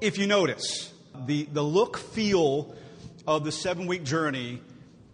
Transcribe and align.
if 0.00 0.16
you 0.16 0.26
notice, 0.26 0.92
the, 1.26 1.44
the 1.52 1.62
look 1.62 1.98
feel 1.98 2.74
of 3.26 3.44
the 3.44 3.52
seven 3.52 3.86
week 3.86 4.02
journey 4.02 4.60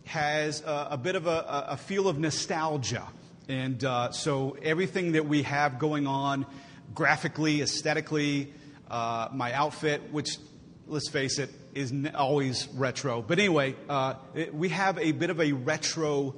has 0.05 0.63
a, 0.63 0.89
a 0.93 0.97
bit 0.97 1.17
of 1.17 1.27
a, 1.27 1.67
a, 1.71 1.77
feel 1.77 2.09
of 2.09 2.19
nostalgia. 2.19 3.03
And 3.49 3.83
uh, 3.85 4.13
so 4.13 4.57
everything 4.63 5.13
that 5.13 5.27
we 5.27 5.43
have 5.43 5.81
going 5.81 6.07
on 6.07 6.47
graphically, 6.95 7.63
aesthetically, 7.63 8.53
uh, 8.89 9.29
my 9.33 9.53
outfit, 9.53 10.13
which, 10.13 10.39
let's 10.87 11.09
face 11.09 11.41
it, 11.41 11.51
is 11.75 11.93
always 12.15 12.69
retro. 12.75 13.23
But 13.23 13.41
anyway, 13.41 13.75
uh, 13.89 14.15
it, 14.35 14.55
we 14.55 14.69
have 14.69 14.99
a 14.99 15.11
bit 15.11 15.31
of 15.31 15.41
a 15.41 15.51
retro 15.53 16.37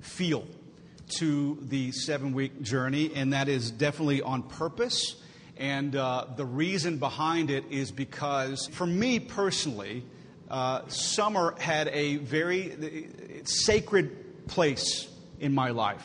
feel 0.00 0.46
to 1.18 1.58
the 1.62 1.92
seven 1.92 2.34
week 2.34 2.60
journey, 2.60 3.12
and 3.14 3.32
that 3.32 3.48
is 3.48 3.70
definitely 3.70 4.20
on 4.20 4.42
purpose. 4.42 5.16
And 5.56 5.96
uh, 5.96 6.26
the 6.36 6.44
reason 6.44 6.98
behind 6.98 7.50
it 7.50 7.64
is 7.70 7.90
because, 7.90 8.68
for 8.72 8.86
me 8.86 9.20
personally, 9.20 10.04
uh, 10.50 10.86
summer 10.88 11.54
had 11.58 11.88
a 11.88 12.16
very 12.16 13.08
sacred 13.44 14.46
place 14.48 15.08
in 15.40 15.54
my 15.54 15.70
life 15.70 16.04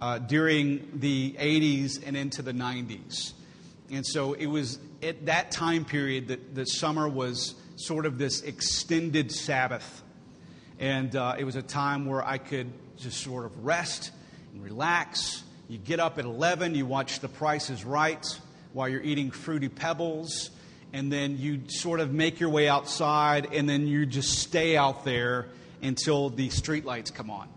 uh, 0.00 0.18
during 0.18 0.90
the 0.94 1.36
80s 1.38 2.02
and 2.04 2.16
into 2.16 2.42
the 2.42 2.52
90s. 2.52 3.32
And 3.92 4.04
so 4.04 4.32
it 4.32 4.46
was 4.46 4.78
at 5.02 5.26
that 5.26 5.52
time 5.52 5.84
period 5.84 6.28
that, 6.28 6.54
that 6.56 6.68
summer 6.68 7.08
was 7.08 7.54
sort 7.76 8.06
of 8.06 8.18
this 8.18 8.42
extended 8.42 9.30
Sabbath. 9.30 10.02
And 10.80 11.14
uh, 11.14 11.36
it 11.38 11.44
was 11.44 11.56
a 11.56 11.62
time 11.62 12.06
where 12.06 12.24
I 12.24 12.38
could 12.38 12.72
just 12.96 13.22
sort 13.22 13.44
of 13.44 13.64
rest 13.64 14.10
and 14.52 14.64
relax. 14.64 15.44
You 15.68 15.78
get 15.78 16.00
up 16.00 16.18
at 16.18 16.24
11, 16.24 16.74
you 16.74 16.86
watch 16.86 17.20
The 17.20 17.28
Price 17.28 17.70
is 17.70 17.84
Right 17.84 18.26
while 18.72 18.88
you're 18.88 19.02
eating 19.02 19.30
Fruity 19.30 19.68
Pebbles, 19.68 20.50
and 20.92 21.12
then 21.12 21.38
you 21.38 21.62
sort 21.68 22.00
of 22.00 22.12
make 22.12 22.40
your 22.40 22.50
way 22.50 22.68
outside, 22.68 23.48
and 23.52 23.68
then 23.68 23.86
you 23.86 24.06
just 24.06 24.38
stay 24.38 24.76
out 24.76 25.04
there 25.04 25.46
until 25.82 26.30
the 26.30 26.48
streetlights 26.48 27.14
come 27.14 27.30
on. 27.30 27.48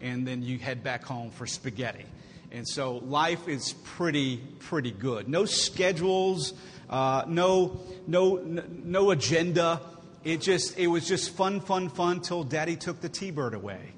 And 0.00 0.26
then 0.26 0.42
you 0.42 0.58
head 0.58 0.82
back 0.82 1.04
home 1.04 1.30
for 1.30 1.46
spaghetti. 1.46 2.04
And 2.52 2.68
so 2.68 2.98
life 2.98 3.48
is 3.48 3.72
pretty, 3.84 4.36
pretty 4.60 4.92
good. 4.92 5.28
No 5.28 5.44
schedules, 5.44 6.52
uh, 6.88 7.24
no, 7.26 7.80
no, 8.06 8.36
no 8.36 9.10
agenda. 9.10 9.80
It 10.22 10.40
just, 10.40 10.78
it 10.78 10.86
was 10.86 11.08
just 11.08 11.30
fun, 11.30 11.60
fun, 11.60 11.88
fun 11.88 12.20
till 12.20 12.44
Daddy 12.44 12.76
took 12.76 13.00
the 13.00 13.08
T-bird 13.08 13.54
away. 13.54 13.92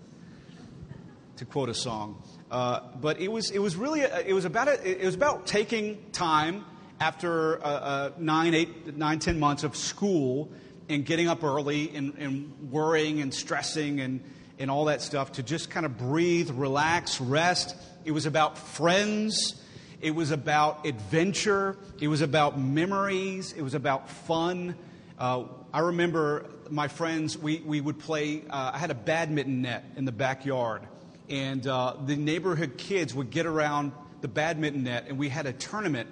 To 1.36 1.44
quote 1.44 1.68
a 1.68 1.74
song. 1.74 2.22
Uh, 2.50 2.80
but 3.00 3.20
it 3.20 3.28
was, 3.28 3.50
it 3.50 3.58
was 3.58 3.76
really, 3.76 4.00
it 4.00 4.34
was 4.34 4.44
about, 4.44 4.68
a, 4.68 5.02
it 5.02 5.04
was 5.04 5.14
about 5.14 5.46
taking 5.46 5.98
time 6.12 6.64
after 7.00 7.58
uh, 7.58 7.68
uh, 7.68 8.10
nine, 8.18 8.54
eight, 8.54 8.96
nine, 8.96 9.18
ten 9.18 9.38
months 9.38 9.64
of 9.64 9.76
school 9.76 10.48
and 10.88 11.04
getting 11.04 11.28
up 11.28 11.42
early 11.42 11.94
and, 11.94 12.14
and 12.18 12.70
worrying 12.70 13.20
and 13.20 13.34
stressing 13.34 14.00
and, 14.00 14.22
and 14.58 14.70
all 14.70 14.86
that 14.86 15.02
stuff 15.02 15.32
to 15.32 15.42
just 15.42 15.70
kind 15.70 15.84
of 15.84 15.98
breathe, 15.98 16.50
relax, 16.50 17.20
rest. 17.20 17.76
It 18.04 18.12
was 18.12 18.26
about 18.26 18.56
friends. 18.56 19.60
It 20.00 20.14
was 20.14 20.30
about 20.30 20.86
adventure. 20.86 21.76
It 22.00 22.08
was 22.08 22.20
about 22.20 22.58
memories. 22.58 23.52
It 23.52 23.62
was 23.62 23.74
about 23.74 24.08
fun. 24.08 24.76
Uh, 25.18 25.44
I 25.72 25.80
remember 25.80 26.46
my 26.70 26.86
friends, 26.88 27.36
we, 27.36 27.58
we 27.58 27.80
would 27.80 27.98
play, 27.98 28.42
uh, 28.48 28.70
I 28.74 28.78
had 28.78 28.90
a 28.90 28.94
badminton 28.94 29.62
net 29.62 29.84
in 29.96 30.04
the 30.04 30.12
backyard 30.12 30.82
and 31.28 31.66
uh, 31.66 31.94
the 32.04 32.16
neighborhood 32.16 32.76
kids 32.76 33.14
would 33.14 33.30
get 33.30 33.46
around 33.46 33.92
the 34.20 34.28
badminton 34.28 34.84
net, 34.84 35.06
and 35.08 35.18
we 35.18 35.28
had 35.28 35.46
a 35.46 35.52
tournament 35.52 36.08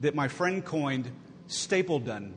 that 0.00 0.14
my 0.14 0.28
friend 0.28 0.64
coined 0.64 1.10
Stapledon. 1.48 2.32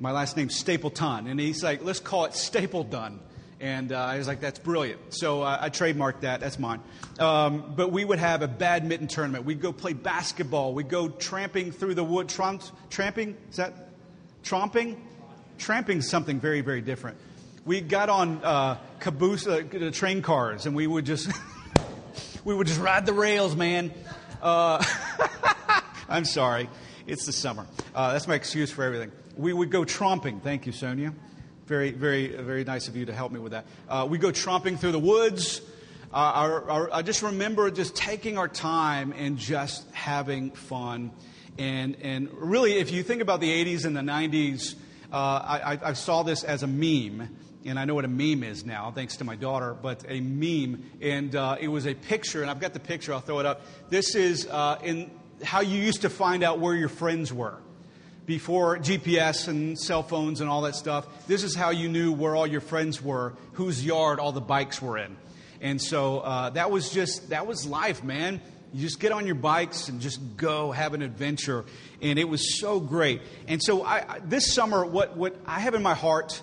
My 0.00 0.12
last 0.12 0.36
name's 0.36 0.56
Stapleton, 0.56 1.26
and 1.26 1.40
he's 1.40 1.62
like, 1.62 1.84
let's 1.84 2.00
call 2.00 2.24
it 2.24 2.32
Stapledon. 2.32 3.18
And 3.60 3.90
uh, 3.90 3.98
I 3.98 4.18
was 4.18 4.28
like, 4.28 4.40
that's 4.40 4.60
brilliant. 4.60 5.00
So 5.12 5.42
uh, 5.42 5.58
I 5.60 5.70
trademarked 5.70 6.20
that. 6.20 6.38
That's 6.38 6.60
mine. 6.60 6.80
Um, 7.18 7.72
but 7.74 7.90
we 7.90 8.04
would 8.04 8.20
have 8.20 8.42
a 8.42 8.46
badminton 8.46 9.08
tournament. 9.08 9.44
We'd 9.44 9.60
go 9.60 9.72
play 9.72 9.94
basketball. 9.94 10.74
We'd 10.74 10.88
go 10.88 11.08
tramping 11.08 11.72
through 11.72 11.94
the 11.94 12.04
wood. 12.04 12.28
Tramp, 12.28 12.62
tramping? 12.88 13.36
Is 13.50 13.56
that 13.56 13.74
tromping? 14.44 14.96
Tramping 15.58 16.02
something 16.02 16.38
very, 16.38 16.60
very 16.60 16.80
different 16.80 17.18
we 17.68 17.82
got 17.82 18.08
on 18.08 18.42
uh, 18.42 18.78
caboose, 18.98 19.46
uh, 19.46 19.90
train 19.92 20.22
cars, 20.22 20.64
and 20.64 20.74
we 20.74 20.86
would 20.86 21.04
just 21.04 21.30
we 22.44 22.54
would 22.54 22.66
just 22.66 22.80
ride 22.80 23.04
the 23.04 23.12
rails, 23.12 23.54
man. 23.54 23.92
Uh, 24.40 24.82
I'm 26.08 26.24
sorry, 26.24 26.70
it's 27.06 27.26
the 27.26 27.32
summer. 27.32 27.66
Uh, 27.94 28.14
that's 28.14 28.26
my 28.26 28.36
excuse 28.36 28.70
for 28.70 28.84
everything. 28.84 29.12
We 29.36 29.52
would 29.52 29.70
go 29.70 29.84
tromping. 29.84 30.40
Thank 30.42 30.64
you, 30.64 30.72
Sonia. 30.72 31.12
Very, 31.66 31.90
very, 31.90 32.28
very 32.28 32.64
nice 32.64 32.88
of 32.88 32.96
you 32.96 33.04
to 33.04 33.12
help 33.12 33.32
me 33.32 33.38
with 33.38 33.52
that. 33.52 33.66
Uh, 33.86 34.06
we 34.08 34.16
go 34.16 34.28
tromping 34.28 34.78
through 34.78 34.92
the 34.92 34.98
woods. 34.98 35.60
Uh, 36.10 36.16
our, 36.16 36.70
our, 36.70 36.90
I 36.90 37.02
just 37.02 37.22
remember 37.22 37.70
just 37.70 37.94
taking 37.94 38.38
our 38.38 38.48
time 38.48 39.12
and 39.12 39.36
just 39.36 39.86
having 39.90 40.52
fun. 40.52 41.10
And, 41.58 41.96
and 42.00 42.32
really, 42.32 42.78
if 42.78 42.90
you 42.90 43.02
think 43.02 43.20
about 43.20 43.40
the 43.40 43.62
80s 43.62 43.84
and 43.84 43.94
the 43.94 44.00
90s, 44.00 44.74
uh, 45.12 45.16
I, 45.16 45.78
I, 45.82 45.92
saw 45.94 46.22
this 46.22 46.44
as 46.44 46.62
a 46.62 46.66
meme 46.66 47.28
and 47.64 47.78
I 47.78 47.84
know 47.84 47.94
what 47.94 48.04
a 48.04 48.08
meme 48.08 48.44
is 48.44 48.64
now, 48.64 48.90
thanks 48.90 49.16
to 49.16 49.24
my 49.24 49.36
daughter, 49.36 49.74
but 49.74 50.04
a 50.08 50.20
meme. 50.20 50.84
And 51.00 51.34
uh, 51.34 51.56
it 51.60 51.68
was 51.68 51.86
a 51.86 51.94
picture, 51.94 52.42
and 52.42 52.50
I've 52.50 52.60
got 52.60 52.72
the 52.72 52.80
picture, 52.80 53.12
I'll 53.12 53.20
throw 53.20 53.40
it 53.40 53.46
up. 53.46 53.62
This 53.90 54.14
is 54.14 54.46
uh, 54.46 54.78
in 54.82 55.10
how 55.42 55.60
you 55.60 55.80
used 55.80 56.02
to 56.02 56.10
find 56.10 56.42
out 56.42 56.58
where 56.58 56.74
your 56.74 56.88
friends 56.88 57.32
were. 57.32 57.58
Before 58.26 58.76
GPS 58.76 59.48
and 59.48 59.78
cell 59.78 60.02
phones 60.02 60.40
and 60.40 60.50
all 60.50 60.62
that 60.62 60.74
stuff, 60.74 61.26
this 61.26 61.42
is 61.42 61.54
how 61.54 61.70
you 61.70 61.88
knew 61.88 62.12
where 62.12 62.36
all 62.36 62.46
your 62.46 62.60
friends 62.60 63.02
were, 63.02 63.34
whose 63.54 63.84
yard 63.84 64.20
all 64.20 64.32
the 64.32 64.40
bikes 64.40 64.82
were 64.82 64.98
in. 64.98 65.16
And 65.60 65.80
so 65.80 66.20
uh, 66.20 66.50
that 66.50 66.70
was 66.70 66.90
just, 66.90 67.30
that 67.30 67.46
was 67.46 67.66
life, 67.66 68.04
man. 68.04 68.40
You 68.72 68.82
just 68.82 69.00
get 69.00 69.12
on 69.12 69.24
your 69.24 69.34
bikes 69.34 69.88
and 69.88 70.00
just 70.00 70.36
go 70.36 70.72
have 70.72 70.92
an 70.92 71.00
adventure. 71.00 71.64
And 72.02 72.18
it 72.18 72.28
was 72.28 72.60
so 72.60 72.80
great. 72.80 73.22
And 73.46 73.62
so 73.62 73.82
I, 73.82 74.20
this 74.22 74.52
summer, 74.52 74.84
what, 74.84 75.16
what 75.16 75.34
I 75.46 75.60
have 75.60 75.74
in 75.74 75.82
my 75.82 75.94
heart 75.94 76.42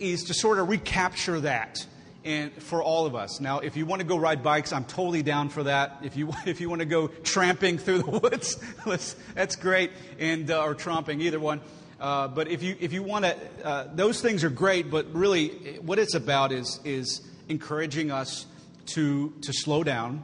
is 0.00 0.24
to 0.24 0.34
sort 0.34 0.58
of 0.58 0.68
recapture 0.68 1.40
that 1.40 1.86
and 2.24 2.52
for 2.62 2.82
all 2.82 3.06
of 3.06 3.14
us. 3.14 3.40
Now, 3.40 3.60
if 3.60 3.76
you 3.76 3.86
want 3.86 4.00
to 4.00 4.06
go 4.06 4.18
ride 4.18 4.42
bikes, 4.42 4.72
I'm 4.72 4.84
totally 4.84 5.22
down 5.22 5.48
for 5.48 5.64
that. 5.64 5.98
If 6.02 6.16
you 6.16 6.32
if 6.46 6.60
you 6.60 6.68
want 6.68 6.80
to 6.80 6.86
go 6.86 7.08
tramping 7.08 7.78
through 7.78 8.02
the 8.02 8.10
woods, 8.10 8.56
that's 9.34 9.56
great, 9.56 9.90
and 10.18 10.50
uh, 10.50 10.62
or 10.62 10.74
tromping, 10.74 11.20
either 11.20 11.40
one. 11.40 11.60
Uh, 11.98 12.28
but 12.28 12.48
if 12.48 12.62
you 12.62 12.76
if 12.80 12.92
you 12.92 13.02
want 13.02 13.24
to, 13.24 13.36
uh, 13.64 13.88
those 13.94 14.20
things 14.20 14.44
are 14.44 14.50
great. 14.50 14.90
But 14.90 15.12
really, 15.14 15.78
what 15.82 15.98
it's 15.98 16.14
about 16.14 16.52
is 16.52 16.80
is 16.84 17.20
encouraging 17.48 18.10
us 18.10 18.46
to 18.86 19.32
to 19.42 19.52
slow 19.52 19.82
down, 19.82 20.22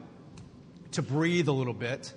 to 0.93 1.03
breathe 1.03 1.49
a 1.49 1.53
little 1.53 1.75
bit, 1.75 2.13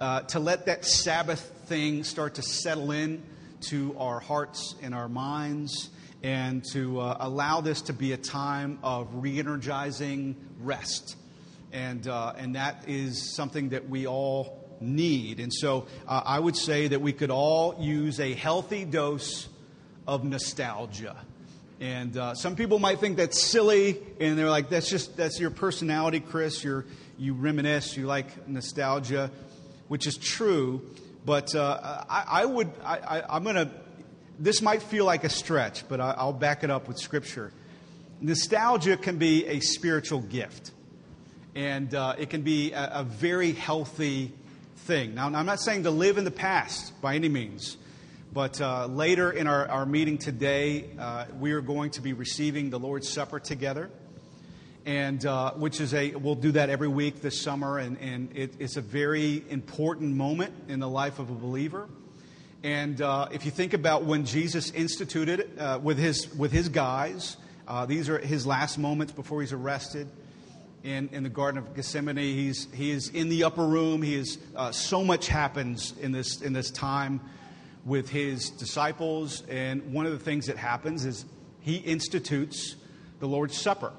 uh, 0.00 0.22
to 0.22 0.40
let 0.40 0.66
that 0.66 0.84
Sabbath 0.84 1.52
thing 1.66 2.04
start 2.04 2.34
to 2.34 2.42
settle 2.42 2.92
in 2.92 3.22
to 3.58 3.96
our 3.98 4.20
hearts 4.20 4.76
and 4.82 4.94
our 4.94 5.08
minds 5.08 5.90
and 6.22 6.64
to 6.72 7.00
uh, 7.00 7.16
allow 7.20 7.60
this 7.60 7.82
to 7.82 7.92
be 7.92 8.12
a 8.12 8.16
time 8.16 8.78
of 8.82 9.08
re 9.12 9.38
energizing 9.38 10.36
rest. 10.60 11.16
And, 11.72 12.06
uh, 12.06 12.32
and 12.36 12.54
that 12.54 12.84
is 12.88 13.34
something 13.34 13.70
that 13.70 13.88
we 13.88 14.06
all 14.06 14.64
need. 14.80 15.40
And 15.40 15.52
so 15.52 15.86
uh, 16.06 16.22
I 16.24 16.38
would 16.38 16.56
say 16.56 16.88
that 16.88 17.00
we 17.00 17.12
could 17.12 17.30
all 17.30 17.76
use 17.78 18.20
a 18.20 18.32
healthy 18.32 18.84
dose 18.84 19.48
of 20.06 20.24
nostalgia. 20.24 21.16
And 21.80 22.16
uh, 22.16 22.34
some 22.34 22.56
people 22.56 22.78
might 22.78 23.00
think 23.00 23.18
that's 23.18 23.40
silly, 23.40 24.00
and 24.18 24.38
they're 24.38 24.48
like, 24.48 24.70
that's 24.70 24.88
just, 24.88 25.16
that's 25.16 25.38
your 25.38 25.50
personality, 25.50 26.20
Chris. 26.20 26.64
You're, 26.64 26.86
you 27.18 27.34
reminisce, 27.34 27.96
you 27.96 28.06
like 28.06 28.48
nostalgia, 28.48 29.30
which 29.88 30.06
is 30.06 30.16
true. 30.16 30.82
But 31.26 31.54
uh, 31.54 32.04
I, 32.08 32.24
I, 32.26 32.44
would, 32.46 32.70
I, 32.82 32.98
I, 32.98 33.36
I'm 33.36 33.42
going 33.42 33.56
to 33.56 33.70
this 34.38 34.60
might 34.60 34.82
feel 34.82 35.04
like 35.04 35.24
a 35.24 35.28
stretch, 35.28 35.88
but 35.88 36.00
I'll 36.00 36.32
back 36.32 36.64
it 36.64 36.70
up 36.70 36.88
with 36.88 36.98
Scripture. 36.98 37.52
Nostalgia 38.20 38.96
can 38.96 39.18
be 39.18 39.46
a 39.46 39.60
spiritual 39.60 40.20
gift, 40.20 40.72
and 41.54 41.94
uh, 41.94 42.14
it 42.18 42.30
can 42.30 42.42
be 42.42 42.72
a, 42.72 42.90
a, 42.96 43.04
very 43.04 43.52
healthy 43.52 44.32
thing. 44.78 45.14
Now, 45.14 45.26
I'm 45.26 45.46
not 45.46 45.60
saying 45.60 45.84
to 45.84 45.90
live 45.90 46.18
in 46.18 46.24
the 46.24 46.30
past 46.30 47.00
by 47.00 47.14
any 47.14 47.28
means, 47.28 47.76
but 48.32 48.60
uh, 48.60 48.86
later 48.86 49.30
in 49.30 49.46
our, 49.46 49.68
our 49.68 49.86
meeting 49.86 50.18
today, 50.18 50.90
uh, 50.98 51.26
we 51.38 51.52
are 51.52 51.60
going 51.60 51.90
to 51.92 52.00
be 52.00 52.12
receiving 52.12 52.70
the 52.70 52.78
Lord's 52.78 53.08
Supper 53.08 53.40
together. 53.40 53.90
And 54.84 55.26
uh, 55.26 55.52
which 55.54 55.80
is 55.80 55.94
a, 55.94 56.14
we'll 56.14 56.36
do 56.36 56.52
that 56.52 56.70
every 56.70 56.86
week 56.86 57.20
this 57.20 57.42
summer, 57.42 57.78
and, 57.78 57.98
and 57.98 58.36
it, 58.36 58.54
it's 58.60 58.76
a 58.76 58.80
very 58.80 59.42
important 59.48 60.14
moment 60.14 60.54
in 60.68 60.78
the 60.78 60.88
life 60.88 61.18
of 61.18 61.28
a 61.28 61.34
believer. 61.34 61.88
And 62.66 63.00
uh, 63.00 63.28
if 63.30 63.44
you 63.44 63.52
think 63.52 63.74
about 63.74 64.06
when 64.06 64.24
Jesus 64.24 64.72
instituted 64.72 65.38
it 65.38 65.50
uh, 65.56 65.78
with, 65.80 65.98
his, 65.98 66.34
with 66.34 66.50
his 66.50 66.68
guys, 66.68 67.36
uh, 67.68 67.86
these 67.86 68.08
are 68.08 68.18
his 68.18 68.44
last 68.44 68.76
moments 68.76 69.12
before 69.12 69.40
he's 69.40 69.52
arrested 69.52 70.08
in, 70.82 71.08
in 71.12 71.22
the 71.22 71.28
Garden 71.28 71.58
of 71.58 71.76
Gethsemane. 71.76 72.16
He's, 72.16 72.66
he 72.74 72.90
is 72.90 73.10
in 73.10 73.28
the 73.28 73.44
upper 73.44 73.64
room. 73.64 74.02
He 74.02 74.16
is, 74.16 74.38
uh, 74.56 74.72
so 74.72 75.04
much 75.04 75.28
happens 75.28 75.94
in 76.00 76.10
this, 76.10 76.42
in 76.42 76.52
this 76.52 76.72
time 76.72 77.20
with 77.84 78.08
his 78.08 78.50
disciples. 78.50 79.44
And 79.48 79.92
one 79.92 80.06
of 80.06 80.10
the 80.10 80.18
things 80.18 80.46
that 80.46 80.56
happens 80.56 81.04
is 81.04 81.24
he 81.60 81.76
institutes 81.76 82.74
the 83.20 83.28
Lord's 83.28 83.56
Supper. 83.56 83.92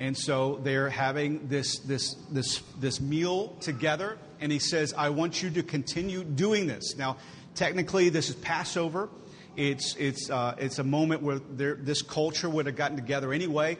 And 0.00 0.18
so 0.18 0.58
they're 0.64 0.90
having 0.90 1.46
this, 1.46 1.78
this, 1.78 2.14
this, 2.32 2.62
this 2.80 3.00
meal 3.00 3.50
together. 3.60 4.18
And 4.40 4.50
he 4.50 4.58
says, 4.58 4.92
I 4.92 5.10
want 5.10 5.40
you 5.40 5.50
to 5.50 5.62
continue 5.62 6.24
doing 6.24 6.66
this. 6.66 6.96
Now, 6.96 7.16
technically, 7.58 8.08
this 8.08 8.30
is 8.30 8.36
Passover. 8.36 9.08
It's, 9.56 9.96
it's, 9.96 10.30
uh, 10.30 10.54
it's 10.58 10.78
a 10.78 10.84
moment 10.84 11.22
where 11.22 11.40
this 11.40 12.00
culture 12.02 12.48
would 12.48 12.66
have 12.66 12.76
gotten 12.76 12.96
together 12.96 13.32
anyway 13.32 13.76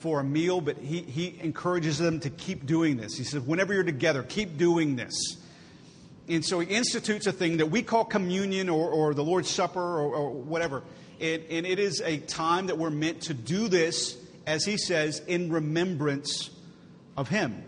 for 0.00 0.18
a 0.18 0.24
meal, 0.24 0.60
but 0.60 0.76
he, 0.78 1.02
he 1.02 1.38
encourages 1.40 1.98
them 1.98 2.18
to 2.20 2.30
keep 2.30 2.66
doing 2.66 2.96
this. 2.96 3.16
He 3.16 3.22
says, 3.22 3.40
whenever 3.40 3.72
you're 3.72 3.84
together, 3.84 4.24
keep 4.24 4.56
doing 4.58 4.96
this. 4.96 5.36
And 6.28 6.44
so 6.44 6.58
he 6.58 6.74
institutes 6.74 7.26
a 7.28 7.32
thing 7.32 7.58
that 7.58 7.66
we 7.66 7.82
call 7.82 8.04
communion 8.04 8.68
or, 8.68 8.90
or 8.90 9.14
the 9.14 9.22
Lord's 9.22 9.48
Supper 9.48 9.80
or, 9.80 10.14
or 10.14 10.30
whatever. 10.30 10.82
And, 11.20 11.44
and 11.50 11.66
it 11.66 11.78
is 11.78 12.00
a 12.00 12.18
time 12.18 12.66
that 12.66 12.78
we're 12.78 12.90
meant 12.90 13.22
to 13.22 13.34
do 13.34 13.68
this, 13.68 14.16
as 14.46 14.64
he 14.64 14.76
says, 14.76 15.20
in 15.28 15.52
remembrance 15.52 16.50
of 17.16 17.28
him. 17.28 17.62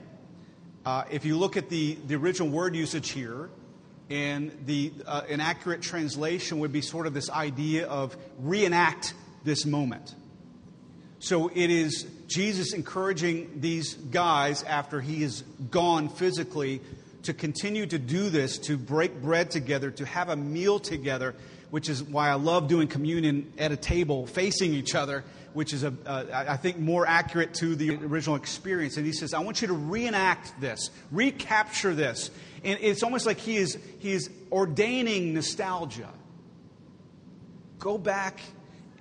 Uh, 0.85 1.05
if 1.11 1.25
you 1.25 1.37
look 1.37 1.57
at 1.57 1.69
the, 1.69 1.97
the 2.07 2.17
original 2.17 2.49
word 2.49 2.75
usage 2.75 3.11
here, 3.11 3.51
and 4.11 4.53
the 4.67 4.93
uh, 5.07 5.23
an 5.29 5.41
accurate 5.41 5.83
translation 5.83 6.59
would 6.59 6.73
be 6.73 6.81
sort 6.81 7.07
of 7.07 7.15
this 7.15 7.31
idea 7.31 7.87
of 7.87 8.17
reenact 8.39 9.15
this 9.45 9.65
moment. 9.65 10.15
So 11.19 11.49
it 11.55 11.71
is 11.71 12.07
Jesus 12.27 12.73
encouraging 12.73 13.61
these 13.61 13.95
guys 13.95 14.65
after 14.65 15.01
he 15.01 15.23
is 15.23 15.43
gone 15.71 16.09
physically 16.09 16.81
to 17.23 17.33
continue 17.33 17.87
to 17.87 17.99
do 17.99 18.29
this, 18.29 18.59
to 18.59 18.77
break 18.77 19.23
bread 19.23 19.51
together, 19.51 19.91
to 19.93 20.05
have 20.05 20.29
a 20.29 20.37
meal 20.37 20.81
together, 20.81 21.35
which 21.71 21.89
is 21.89 22.03
why 22.03 22.29
I 22.29 22.35
love 22.35 22.69
doing 22.69 22.89
communion 22.89 23.53
at 23.57 23.71
a 23.71 23.77
table 23.77 24.27
facing 24.27 24.73
each 24.73 24.95
other, 24.95 25.25
which 25.55 25.73
is, 25.73 25.85
a, 25.85 25.95
uh, 26.07 26.45
I 26.49 26.57
think, 26.57 26.79
more 26.79 27.07
accurate 27.07 27.55
to 27.55 27.75
the 27.75 27.97
original 27.97 28.37
experience. 28.37 28.97
And 28.97 29.07
he 29.07 29.13
says, 29.13 29.35
I 29.35 29.41
want 29.41 29.61
you 29.63 29.69
to 29.69 29.75
reenact 29.75 30.61
this, 30.61 30.91
recapture 31.11 31.95
this. 31.95 32.31
And 32.65 32.79
it's 32.81 33.03
almost 33.03 33.27
like 33.27 33.39
he 33.39 33.57
is, 33.57 33.79
he 33.99 34.13
is 34.13 34.31
ordaining 34.51 35.35
nostalgia. 35.35 36.11
Go 37.79 37.99
back 37.99 38.41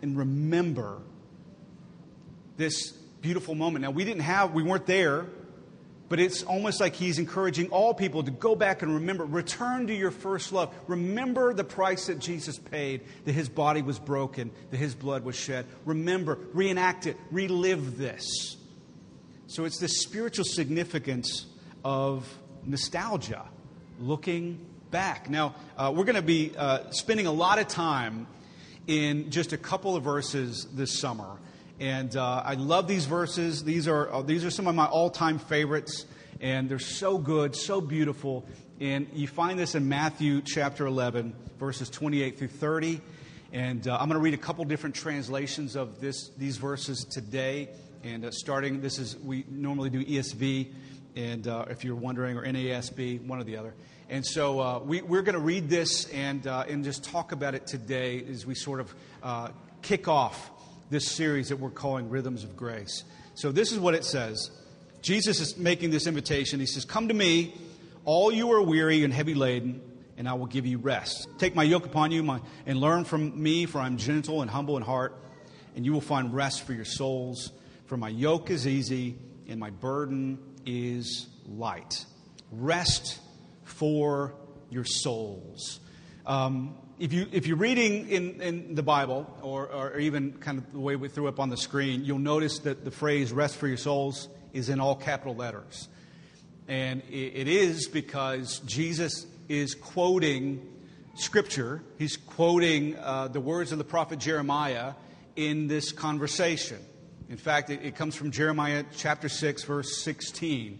and 0.01 0.18
remember 0.18 0.98
this 2.57 2.92
beautiful 3.21 3.56
moment. 3.56 3.83
Now, 3.83 3.92
we 3.92 4.03
didn't 4.03 4.24
have, 4.24 4.53
we 4.53 4.63
weren't 4.63 4.86
there, 4.86 5.25
but 6.12 6.19
it's 6.19 6.44
almost 6.44 6.81
like 6.81 6.94
he's 6.94 7.19
encouraging 7.19 7.69
all 7.69 7.94
people 7.94 8.22
to 8.22 8.31
go 8.31 8.54
back 8.54 8.81
and 8.81 8.96
remember, 8.96 9.24
return 9.24 9.88
to 9.88 9.96
your 9.96 10.12
first 10.12 10.52
love. 10.52 10.75
Remember 10.88 11.54
the 11.54 11.63
price 11.63 12.08
that 12.08 12.19
Jesus 12.19 12.60
paid, 12.60 13.00
that 13.24 13.31
his 13.31 13.48
body 13.48 13.81
was 13.81 13.98
broken, 13.98 14.52
that 14.72 14.75
his 14.75 14.94
blood 14.94 15.24
was 15.24 15.38
shed. 15.38 15.66
Remember, 15.86 16.38
reenact 16.52 17.08
it, 17.08 17.16
relive 17.31 17.98
this. 17.98 18.58
So 19.48 19.63
it's 19.63 19.80
the 19.80 19.88
spiritual 19.88 20.44
significance 20.44 21.46
of 21.86 22.28
nostalgia, 22.66 23.46
looking 24.02 24.66
back. 24.90 25.30
Now, 25.30 25.56
uh, 25.78 25.94
we're 25.96 26.04
going 26.04 26.16
to 26.18 26.22
be 26.22 26.52
uh, 26.58 26.92
spending 26.92 27.28
a 27.28 27.31
lot 27.31 27.58
of 27.58 27.69
time 27.69 28.28
in 28.86 29.31
just 29.31 29.54
a 29.54 29.58
couple 29.58 29.96
of 29.96 30.04
verses 30.04 30.68
this 30.74 31.00
summer. 31.00 31.38
And 31.81 32.16
uh, 32.16 32.44
I 32.45 32.54
love 32.54 32.88
these 32.88 33.07
verses. 33.07 33.63
These 33.63 33.88
are, 33.88 34.13
uh, 34.13 34.22
these 34.22 34.45
are 34.45 34.51
some 34.51 34.68
of 34.68 34.75
my 34.75 34.86
all 34.86 35.10
time 35.10 35.39
favorites, 35.39 36.06
and 36.39 36.69
they're 36.69 36.78
so 36.78 37.18
good, 37.18 37.56
so 37.56 37.81
beautiful. 37.81 38.45
And 38.80 39.07
you 39.13 39.28
find 39.28 39.57
this 39.57 39.74
in 39.74 39.89
Matthew 39.89 40.44
chapter 40.44 40.86
11, 40.86 41.33
verses 41.60 41.89
28 41.89 42.38
through 42.38 42.50
30. 42.50 43.01
And 43.51 43.88
uh, 43.88 43.98
I'm 44.00 44.10
going 44.10 44.19
to 44.19 44.24
read 44.24 44.36
a 44.36 44.38
couple 44.38 44.63
different 44.66 44.94
translations 44.94 45.75
of 45.75 46.00
this, 46.00 46.30
these 46.38 46.57
verses 46.57 47.04
today. 47.04 47.69
And 48.04 48.25
uh, 48.25 48.31
starting, 48.31 48.81
this 48.81 49.00
is, 49.00 49.18
we 49.18 49.44
normally 49.50 49.89
do 49.89 50.06
ESV, 50.06 50.68
and 51.16 51.48
uh, 51.48 51.66
if 51.72 51.84
you're 51.84 51.95
wondering, 51.95 52.38
or 52.38 52.44
NASB, 52.45 53.25
one 53.25 53.39
or 53.39 53.44
the 53.44 53.57
other. 53.57 53.74
And 54.07 54.24
so 54.24 54.60
uh, 54.60 54.80
we, 54.86 55.00
are 55.00 55.24
going 55.24 55.34
to 55.34 55.39
read 55.39 55.68
this 55.68 56.06
and, 56.10 56.45
and 56.45 56.84
just 56.84 57.04
talk 57.04 57.31
about 57.31 57.56
it 57.56 57.66
today 57.66 58.24
as 58.30 58.45
we 58.45 58.54
sort 58.54 58.81
of 58.81 59.51
kick 59.81 60.07
off 60.07 60.51
this 60.92 61.08
series 61.08 61.50
that 61.50 61.56
we're 61.56 61.72
calling 61.72 62.10
Rhythms 62.10 62.44
of 62.44 62.56
Grace. 62.56 63.06
So, 63.34 63.52
this 63.52 63.72
is 63.72 63.80
what 63.80 63.96
it 63.96 64.06
says 64.06 64.52
Jesus 65.02 65.40
is 65.40 65.58
making 65.58 65.90
this 65.90 66.06
invitation. 66.06 66.60
He 66.60 66.68
says, 66.68 66.86
Come 66.86 67.08
to 67.08 67.14
me, 67.14 67.56
all 68.06 68.32
you 68.32 68.52
are 68.52 68.62
weary 68.62 69.04
and 69.04 69.12
heavy 69.12 69.34
laden, 69.34 69.82
and 70.18 70.30
I 70.30 70.34
will 70.34 70.46
give 70.46 70.66
you 70.68 70.78
rest. 70.78 71.28
Take 71.40 71.56
my 71.56 71.64
yoke 71.64 71.86
upon 71.86 72.12
you 72.12 72.22
my, 72.22 72.42
and 72.66 72.80
learn 72.80 73.06
from 73.06 73.42
me, 73.42 73.66
for 73.66 73.80
I'm 73.80 73.98
gentle 73.98 74.42
and 74.42 74.52
humble 74.52 74.78
in 74.78 74.84
heart, 74.84 75.18
and 75.76 75.86
you 75.86 75.94
will 75.94 76.02
find 76.02 76.34
rest 76.34 76.64
for 76.64 76.74
your 76.74 76.86
souls. 76.86 77.52
For 77.86 77.98
my 77.98 78.10
yoke 78.10 78.52
is 78.52 78.68
easy 78.68 79.18
and 79.48 79.60
my 79.60 79.70
burden 79.70 80.40
is 80.66 81.28
light. 81.46 82.06
Rest 82.52 83.20
for 83.64 84.36
your 84.70 84.86
souls. 84.86 85.80
Um, 86.26 86.76
if, 87.01 87.12
you, 87.13 87.25
if 87.31 87.48
you're 87.48 87.57
reading 87.57 88.09
in, 88.09 88.42
in 88.42 88.75
the 88.75 88.83
Bible, 88.83 89.25
or, 89.42 89.68
or 89.71 89.98
even 89.98 90.33
kind 90.33 90.59
of 90.59 90.71
the 90.71 90.80
way 90.80 90.95
we 90.95 91.07
threw 91.07 91.27
up 91.27 91.39
on 91.39 91.50
the 91.50 91.57
screen, 91.57 92.06
you'll 92.06 92.19
notice 92.19 92.59
that 92.59 92.86
the 92.86 92.92
phrase 92.92 93.31
rest 93.31 93.56
for 93.56 93.68
your 93.68 93.77
souls 93.77 94.30
is 94.53 94.69
in 94.69 94.80
all 94.80 94.95
capital 94.95 95.36
letters. 95.36 95.88
And 96.68 97.01
it, 97.09 97.48
is 97.48 97.88
because 97.88 98.59
Jesus 98.68 99.25
is 99.50 99.74
quoting 99.74 100.62
Scripture, 101.15 101.81
he's 101.98 102.18
quoting 102.18 102.95
uh, 102.98 103.30
the 103.30 103.42
words 103.42 103.71
of 103.71 103.80
the 103.80 103.83
prophet 103.83 104.19
Jeremiah 104.19 104.94
in 105.36 105.68
this 105.68 105.92
conversation. 105.92 106.77
In 107.30 107.38
fact, 107.38 107.71
it, 107.71 107.80
it 107.81 107.95
comes 107.95 108.15
from 108.15 108.30
Jeremiah 108.30 108.83
chapter 108.95 109.27
6, 109.27 109.63
verse 109.63 109.98
16. 110.03 110.77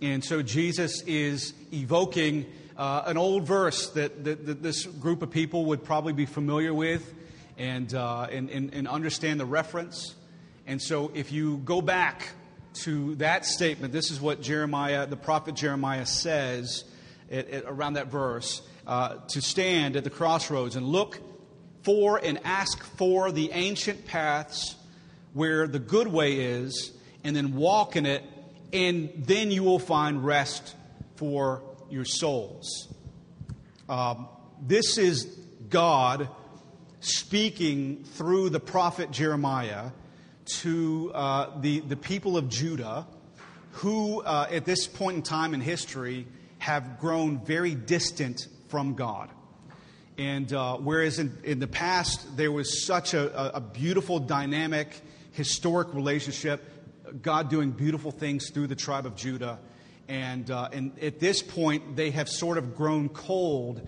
And 0.00 0.24
so 0.24 0.40
Jesus 0.40 1.02
is 1.02 1.52
evoking 1.74 2.46
uh, 2.82 3.04
an 3.06 3.16
old 3.16 3.46
verse 3.46 3.90
that, 3.90 4.24
that, 4.24 4.44
that, 4.44 4.60
this 4.60 4.86
group 4.86 5.22
of 5.22 5.30
people 5.30 5.66
would 5.66 5.84
probably 5.84 6.12
be 6.12 6.26
familiar 6.26 6.74
with 6.74 7.14
and, 7.56 7.94
uh, 7.94 8.26
and, 8.28 8.50
and, 8.50 8.74
and 8.74 8.88
understand 8.88 9.38
the 9.38 9.46
reference. 9.46 10.16
And 10.66 10.82
so 10.82 11.12
if 11.14 11.30
you 11.30 11.58
go 11.58 11.80
back 11.80 12.30
to 12.82 13.14
that 13.16 13.46
statement, 13.46 13.92
this 13.92 14.10
is 14.10 14.20
what 14.20 14.42
Jeremiah, 14.42 15.06
the 15.06 15.16
prophet 15.16 15.54
Jeremiah 15.54 16.06
says 16.06 16.82
at, 17.30 17.48
at, 17.50 17.64
around 17.68 17.92
that 17.92 18.08
verse 18.08 18.62
uh, 18.84 19.18
to 19.28 19.40
stand 19.40 19.94
at 19.94 20.02
the 20.02 20.10
crossroads 20.10 20.74
and 20.74 20.84
look 20.84 21.20
for 21.84 22.18
and 22.18 22.40
ask 22.42 22.82
for 22.82 23.30
the 23.30 23.52
ancient 23.52 24.06
paths 24.06 24.74
where 25.34 25.68
the 25.68 25.78
good 25.78 26.08
way 26.08 26.32
is, 26.32 26.90
and 27.22 27.36
then 27.36 27.54
walk 27.54 27.94
in 27.94 28.06
it, 28.06 28.24
and 28.72 29.12
then 29.18 29.52
you 29.52 29.62
will 29.62 29.78
find 29.78 30.24
rest 30.24 30.74
for 31.14 31.62
your 31.92 32.04
souls. 32.06 32.88
Um, 33.88 34.28
this 34.60 34.96
is 34.96 35.24
God 35.68 36.28
speaking 37.00 38.04
through 38.04 38.48
the 38.50 38.60
prophet 38.60 39.10
Jeremiah 39.10 39.90
to 40.60 41.12
uh, 41.14 41.60
the, 41.60 41.80
the 41.80 41.96
people 41.96 42.36
of 42.36 42.48
Judah 42.48 43.06
who, 43.72 44.22
uh, 44.22 44.46
at 44.50 44.64
this 44.64 44.86
point 44.86 45.16
in 45.16 45.22
time 45.22 45.54
in 45.54 45.60
history, 45.60 46.26
have 46.58 46.98
grown 46.98 47.44
very 47.44 47.74
distant 47.74 48.46
from 48.68 48.94
God. 48.94 49.30
And 50.16 50.52
uh, 50.52 50.76
whereas 50.76 51.18
in, 51.18 51.36
in 51.42 51.58
the 51.58 51.66
past 51.66 52.36
there 52.36 52.52
was 52.52 52.86
such 52.86 53.14
a, 53.14 53.56
a 53.56 53.60
beautiful, 53.60 54.18
dynamic, 54.18 54.88
historic 55.32 55.92
relationship, 55.94 56.62
God 57.20 57.50
doing 57.50 57.70
beautiful 57.70 58.10
things 58.10 58.50
through 58.50 58.68
the 58.68 58.76
tribe 58.76 59.06
of 59.06 59.16
Judah 59.16 59.58
and, 60.08 60.50
uh, 60.50 60.68
and 60.72 60.98
at 61.00 61.20
this 61.20 61.42
point, 61.42 61.96
they 61.96 62.10
have 62.10 62.28
sort 62.28 62.58
of 62.58 62.76
grown 62.76 63.08
cold 63.08 63.86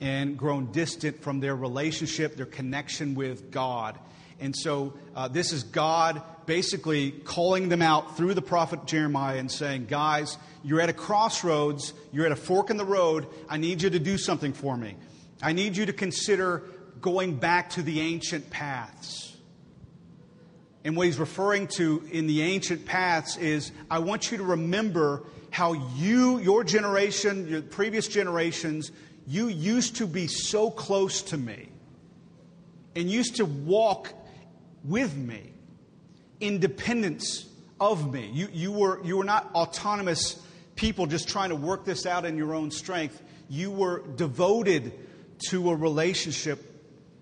and 0.00 0.36
grown 0.36 0.72
distant 0.72 1.22
from 1.22 1.40
their 1.40 1.54
relationship, 1.54 2.36
their 2.36 2.46
connection 2.46 3.14
with 3.14 3.50
God. 3.50 3.98
And 4.40 4.54
so 4.56 4.94
uh, 5.14 5.28
this 5.28 5.52
is 5.52 5.62
God 5.62 6.20
basically 6.46 7.12
calling 7.12 7.68
them 7.68 7.80
out 7.80 8.16
through 8.16 8.34
the 8.34 8.42
prophet 8.42 8.86
Jeremiah 8.86 9.38
and 9.38 9.50
saying, 9.50 9.86
Guys, 9.86 10.36
you're 10.64 10.80
at 10.80 10.88
a 10.88 10.92
crossroads, 10.92 11.92
you're 12.12 12.26
at 12.26 12.32
a 12.32 12.36
fork 12.36 12.70
in 12.70 12.76
the 12.76 12.84
road. 12.84 13.26
I 13.48 13.56
need 13.58 13.82
you 13.82 13.90
to 13.90 14.00
do 14.00 14.18
something 14.18 14.52
for 14.52 14.76
me. 14.76 14.96
I 15.40 15.52
need 15.52 15.76
you 15.76 15.86
to 15.86 15.92
consider 15.92 16.64
going 17.00 17.36
back 17.36 17.70
to 17.70 17.82
the 17.82 18.00
ancient 18.00 18.50
paths. 18.50 19.36
And 20.84 20.96
what 20.96 21.06
he's 21.06 21.18
referring 21.18 21.68
to 21.68 22.02
in 22.10 22.26
the 22.26 22.42
ancient 22.42 22.86
paths 22.86 23.36
is 23.36 23.70
I 23.88 24.00
want 24.00 24.32
you 24.32 24.38
to 24.38 24.44
remember 24.44 25.22
how 25.52 25.74
you, 25.74 26.38
your 26.38 26.64
generation, 26.64 27.46
your 27.46 27.60
previous 27.60 28.08
generations, 28.08 28.90
you 29.26 29.48
used 29.48 29.96
to 29.96 30.06
be 30.06 30.26
so 30.26 30.70
close 30.70 31.20
to 31.20 31.36
me 31.36 31.68
and 32.96 33.08
used 33.08 33.36
to 33.36 33.44
walk 33.44 34.12
with 34.82 35.14
me, 35.14 35.52
independence 36.40 37.46
of 37.78 38.10
me. 38.10 38.30
You, 38.32 38.48
you, 38.50 38.72
were, 38.72 39.04
you 39.04 39.18
were 39.18 39.24
not 39.24 39.54
autonomous 39.54 40.42
people 40.74 41.06
just 41.06 41.28
trying 41.28 41.50
to 41.50 41.56
work 41.56 41.84
this 41.84 42.06
out 42.06 42.24
in 42.24 42.38
your 42.38 42.54
own 42.54 42.70
strength. 42.70 43.22
You 43.50 43.70
were 43.70 44.02
devoted 44.16 44.94
to 45.50 45.70
a 45.70 45.76
relationship 45.76 46.64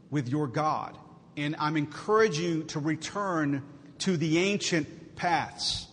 with 0.08 0.28
your 0.28 0.46
God. 0.46 0.96
And 1.36 1.56
I'm 1.58 1.76
encouraging 1.76 2.44
you 2.44 2.62
to 2.64 2.78
return 2.78 3.64
to 3.98 4.16
the 4.16 4.38
ancient 4.38 5.16
paths. 5.16 5.88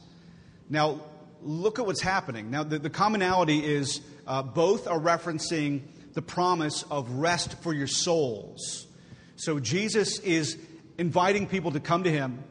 Now, 0.70 1.02
look 1.48 1.80
at 1.80 1.86
what's 1.86 2.02
happening. 2.02 2.52
Now, 2.52 2.64
the, 2.64 2.78
the 2.78 2.90
commonality 2.90 3.66
is 3.66 4.02
uh, 4.28 4.44
both 4.44 4.88
are 4.88 5.00
referencing 5.00 5.82
the 6.14 6.22
promise 6.22 6.84
of 6.84 7.10
rest 7.12 7.62
for 7.62 7.74
your 7.74 7.88
souls. 7.88 8.88
So, 9.36 9.60
Jesus 9.60 10.20
is 10.20 10.58
inviting 10.98 11.48
people 11.48 11.72
to 11.72 11.80
come 11.80 12.04
to 12.04 12.12
Him 12.12 12.44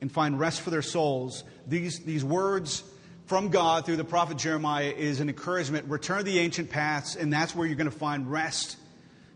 and 0.00 0.10
find 0.10 0.38
rest 0.38 0.60
for 0.60 0.70
their 0.70 0.82
souls. 0.82 1.44
These, 1.66 2.00
these 2.00 2.24
words 2.24 2.84
from 3.26 3.48
God 3.48 3.86
through 3.86 3.96
the 3.96 4.04
prophet 4.04 4.36
Jeremiah 4.36 4.92
is 4.96 5.20
an 5.20 5.28
encouragement. 5.28 5.88
Return 5.88 6.18
to 6.18 6.24
the 6.24 6.38
ancient 6.38 6.70
paths, 6.70 7.16
and 7.16 7.32
that's 7.32 7.54
where 7.54 7.66
you're 7.66 7.76
going 7.76 7.90
to 7.90 7.96
find 7.96 8.30
rest 8.30 8.76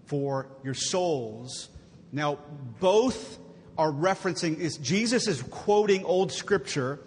for 0.04 0.48
your 0.62 0.74
souls. 0.74 1.68
Now, 2.12 2.38
both 2.80 3.38
are 3.76 3.90
referencing, 3.90 4.58
is 4.58 4.76
Jesus 4.78 5.28
is 5.28 5.42
quoting 5.42 6.04
old 6.04 6.32
scripture, 6.32 7.00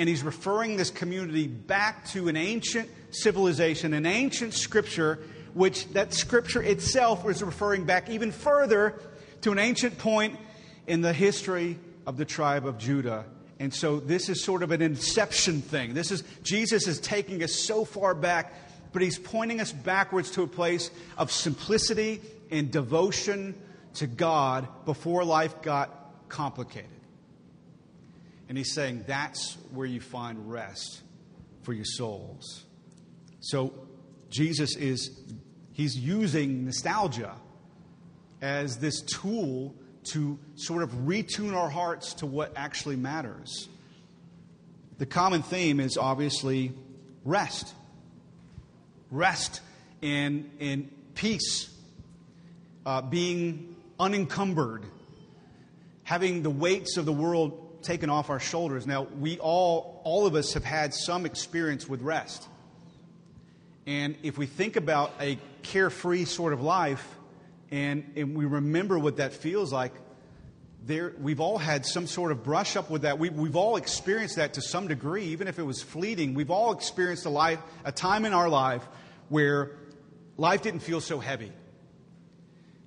and 0.00 0.08
he's 0.08 0.22
referring 0.22 0.76
this 0.78 0.88
community 0.88 1.46
back 1.46 2.06
to 2.06 2.28
an 2.28 2.36
ancient 2.36 2.88
civilization, 3.10 3.92
an 3.92 4.06
ancient 4.06 4.54
scripture, 4.54 5.18
which 5.52 5.86
that 5.88 6.14
scripture 6.14 6.62
itself 6.62 7.22
was 7.22 7.42
referring 7.42 7.84
back 7.84 8.08
even 8.08 8.32
further 8.32 8.98
to 9.42 9.52
an 9.52 9.58
ancient 9.58 9.98
point 9.98 10.38
in 10.86 11.02
the 11.02 11.12
history 11.12 11.78
of 12.06 12.16
the 12.16 12.24
tribe 12.24 12.64
of 12.64 12.78
Judah. 12.78 13.26
And 13.58 13.74
so 13.74 14.00
this 14.00 14.30
is 14.30 14.42
sort 14.42 14.62
of 14.62 14.70
an 14.70 14.80
inception 14.80 15.60
thing. 15.60 15.92
This 15.92 16.10
is 16.10 16.24
Jesus 16.42 16.88
is 16.88 16.98
taking 16.98 17.42
us 17.42 17.52
so 17.52 17.84
far 17.84 18.14
back, 18.14 18.54
but 18.94 19.02
he's 19.02 19.18
pointing 19.18 19.60
us 19.60 19.70
backwards 19.70 20.30
to 20.30 20.42
a 20.42 20.46
place 20.46 20.90
of 21.18 21.30
simplicity 21.30 22.22
and 22.50 22.70
devotion 22.70 23.54
to 23.96 24.06
God 24.06 24.66
before 24.86 25.26
life 25.26 25.60
got 25.60 25.90
complicated. 26.30 26.88
And 28.50 28.58
he's 28.58 28.74
saying 28.74 29.04
that's 29.06 29.56
where 29.72 29.86
you 29.86 30.00
find 30.00 30.50
rest 30.50 31.02
for 31.62 31.72
your 31.72 31.84
souls. 31.84 32.64
So 33.38 33.72
Jesus 34.28 34.74
is 34.74 35.22
he's 35.72 35.96
using 35.96 36.64
nostalgia 36.64 37.36
as 38.42 38.78
this 38.78 39.02
tool 39.02 39.76
to 40.12 40.36
sort 40.56 40.82
of 40.82 40.90
retune 40.90 41.54
our 41.54 41.70
hearts 41.70 42.14
to 42.14 42.26
what 42.26 42.52
actually 42.56 42.96
matters. 42.96 43.68
The 44.98 45.06
common 45.06 45.42
theme 45.42 45.78
is 45.78 45.96
obviously 45.96 46.72
rest. 47.24 47.72
Rest 49.12 49.60
in, 50.02 50.50
in 50.58 50.90
peace, 51.14 51.72
uh, 52.84 53.00
being 53.00 53.76
unencumbered, 54.00 54.86
having 56.02 56.42
the 56.42 56.50
weights 56.50 56.96
of 56.96 57.04
the 57.04 57.12
world 57.12 57.68
taken 57.82 58.10
off 58.10 58.30
our 58.30 58.40
shoulders. 58.40 58.86
Now, 58.86 59.02
we 59.18 59.38
all, 59.38 60.00
all 60.04 60.26
of 60.26 60.34
us 60.34 60.54
have 60.54 60.64
had 60.64 60.94
some 60.94 61.26
experience 61.26 61.88
with 61.88 62.02
rest. 62.02 62.46
And 63.86 64.16
if 64.22 64.38
we 64.38 64.46
think 64.46 64.76
about 64.76 65.12
a 65.20 65.38
carefree 65.62 66.24
sort 66.24 66.52
of 66.52 66.60
life, 66.60 67.06
and, 67.70 68.12
and 68.16 68.36
we 68.36 68.44
remember 68.44 68.98
what 68.98 69.16
that 69.16 69.32
feels 69.32 69.72
like, 69.72 69.92
there, 70.86 71.12
we've 71.20 71.40
all 71.40 71.58
had 71.58 71.84
some 71.84 72.06
sort 72.06 72.32
of 72.32 72.42
brush 72.42 72.76
up 72.76 72.90
with 72.90 73.02
that. 73.02 73.18
We, 73.18 73.28
we've 73.30 73.56
all 73.56 73.76
experienced 73.76 74.36
that 74.36 74.54
to 74.54 74.62
some 74.62 74.88
degree, 74.88 75.24
even 75.26 75.48
if 75.48 75.58
it 75.58 75.62
was 75.62 75.82
fleeting. 75.82 76.34
We've 76.34 76.50
all 76.50 76.72
experienced 76.72 77.26
a, 77.26 77.30
life, 77.30 77.58
a 77.84 77.92
time 77.92 78.24
in 78.24 78.32
our 78.32 78.48
life 78.48 78.82
where 79.28 79.72
life 80.36 80.62
didn't 80.62 80.80
feel 80.80 81.00
so 81.00 81.18
heavy. 81.18 81.52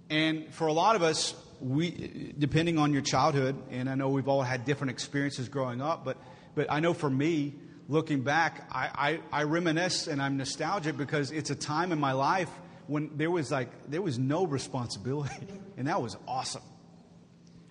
And 0.10 0.54
for 0.54 0.68
a 0.68 0.74
lot 0.74 0.96
of 0.96 1.04
us, 1.04 1.36
we, 1.64 2.34
depending 2.38 2.78
on 2.78 2.92
your 2.92 3.02
childhood, 3.02 3.56
and 3.72 3.90
I 3.90 3.96
know 3.96 4.10
we've 4.10 4.28
all 4.28 4.42
had 4.42 4.66
different 4.66 4.92
experiences 4.92 5.48
growing 5.48 5.82
up, 5.82 6.04
but, 6.04 6.18
but 6.56 6.68
I 6.70 6.82
know 6.82 6.94
for 6.94 7.10
me, 7.10 7.56
looking 7.88 8.22
back, 8.22 8.68
I, 8.70 9.20
I, 9.32 9.42
I 9.42 9.44
reminisce 9.44 10.08
and 10.08 10.22
I'm 10.22 10.36
nostalgic 10.36 10.98
because 10.98 11.32
it's 11.32 11.50
a 11.52 11.56
time 11.56 11.92
in 11.92 12.00
my 12.00 12.12
life 12.12 12.50
when 12.88 13.12
there 13.16 13.32
was 13.32 13.50
like 13.50 13.70
there 13.90 14.02
was 14.02 14.20
no 14.20 14.46
responsibility, 14.46 15.48
and 15.78 15.88
that 15.88 16.02
was 16.02 16.18
awesome. 16.28 16.64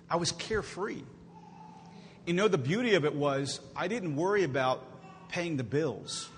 I 0.09 0.17
was 0.17 0.33
carefree. 0.33 1.03
You 2.27 2.33
know, 2.33 2.49
the 2.49 2.59
beauty 2.59 2.95
of 2.95 3.05
it 3.05 3.15
was 3.15 3.61
I 3.77 3.89
didn't 3.89 4.17
worry 4.17 4.45
about 4.45 5.29
paying 5.29 5.59
the 5.59 5.65
bills. 5.65 6.31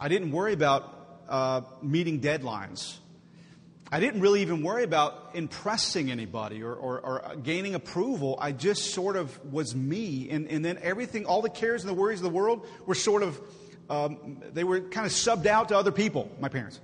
I 0.00 0.08
didn't 0.08 0.32
worry 0.32 0.52
about 0.52 1.22
uh, 1.28 1.60
meeting 1.80 2.20
deadlines. 2.20 2.96
I 3.90 4.00
didn't 4.00 4.20
really 4.20 4.42
even 4.42 4.62
worry 4.62 4.82
about 4.82 5.30
impressing 5.34 6.10
anybody 6.10 6.62
or, 6.62 6.74
or, 6.74 7.00
or, 7.00 7.36
gaining 7.36 7.76
approval. 7.76 8.36
I 8.40 8.50
just 8.50 8.92
sort 8.92 9.14
of 9.14 9.52
was 9.52 9.76
me. 9.76 10.28
And, 10.30 10.48
and 10.48 10.64
then 10.64 10.78
everything, 10.82 11.24
all 11.24 11.40
the 11.40 11.50
cares 11.50 11.82
and 11.82 11.90
the 11.90 11.94
worries 11.94 12.18
of 12.18 12.24
the 12.24 12.30
world 12.30 12.66
were 12.84 12.96
sort 12.96 13.22
of, 13.22 13.40
um, 13.88 14.42
they 14.52 14.64
were 14.64 14.80
kind 14.80 15.06
of 15.06 15.12
subbed 15.12 15.46
out 15.46 15.68
to 15.68 15.78
other 15.78 15.92
people, 15.92 16.28
my 16.40 16.48
parents. 16.48 16.80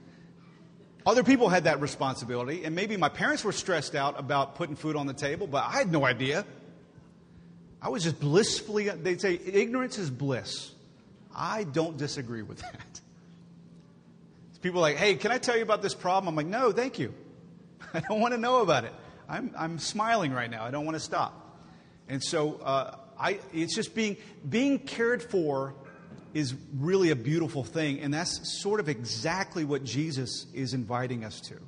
Other 1.04 1.24
people 1.24 1.48
had 1.48 1.64
that 1.64 1.80
responsibility, 1.80 2.64
and 2.64 2.76
maybe 2.76 2.96
my 2.96 3.08
parents 3.08 3.42
were 3.42 3.50
stressed 3.50 3.96
out 3.96 4.20
about 4.20 4.54
putting 4.54 4.76
food 4.76 4.94
on 4.94 5.08
the 5.08 5.14
table, 5.14 5.48
but 5.48 5.64
I 5.64 5.72
had 5.72 5.90
no 5.90 6.04
idea. 6.04 6.46
I 7.80 7.88
was 7.88 8.04
just 8.04 8.20
blissfully, 8.20 8.88
they'd 8.88 9.20
say, 9.20 9.34
ignorance 9.44 9.98
is 9.98 10.08
bliss. 10.08 10.70
I 11.34 11.64
don't 11.64 11.96
disagree 11.96 12.42
with 12.42 12.58
that. 12.72 13.00
People 14.62 14.78
are 14.78 14.82
like, 14.82 14.96
hey, 14.96 15.16
can 15.16 15.32
I 15.32 15.38
tell 15.38 15.56
you 15.56 15.62
about 15.62 15.82
this 15.82 15.92
problem? 15.92 16.28
I'm 16.28 16.36
like, 16.36 16.46
no, 16.46 16.70
thank 16.70 16.98
you. 16.98 17.12
I 17.94 18.00
don't 18.00 18.20
want 18.20 18.32
to 18.32 18.38
know 18.38 18.62
about 18.62 18.84
it. 18.84 18.92
I'm, 19.28 19.52
I'm 19.58 19.78
smiling 19.78 20.32
right 20.32 20.50
now. 20.50 20.64
I 20.64 20.70
don't 20.70 20.84
want 20.84 20.94
to 20.94 21.00
stop. 21.00 21.58
And 22.08 22.22
so 22.22 22.60
uh, 22.62 22.96
I, 23.18 23.40
it's 23.52 23.74
just 23.74 23.94
being, 23.94 24.16
being 24.48 24.78
cared 24.78 25.22
for 25.22 25.74
is 26.32 26.54
really 26.78 27.10
a 27.10 27.16
beautiful 27.16 27.64
thing. 27.64 28.00
And 28.00 28.14
that's 28.14 28.60
sort 28.62 28.78
of 28.78 28.88
exactly 28.88 29.64
what 29.64 29.82
Jesus 29.82 30.46
is 30.54 30.74
inviting 30.74 31.24
us 31.24 31.40
to. 31.42 31.58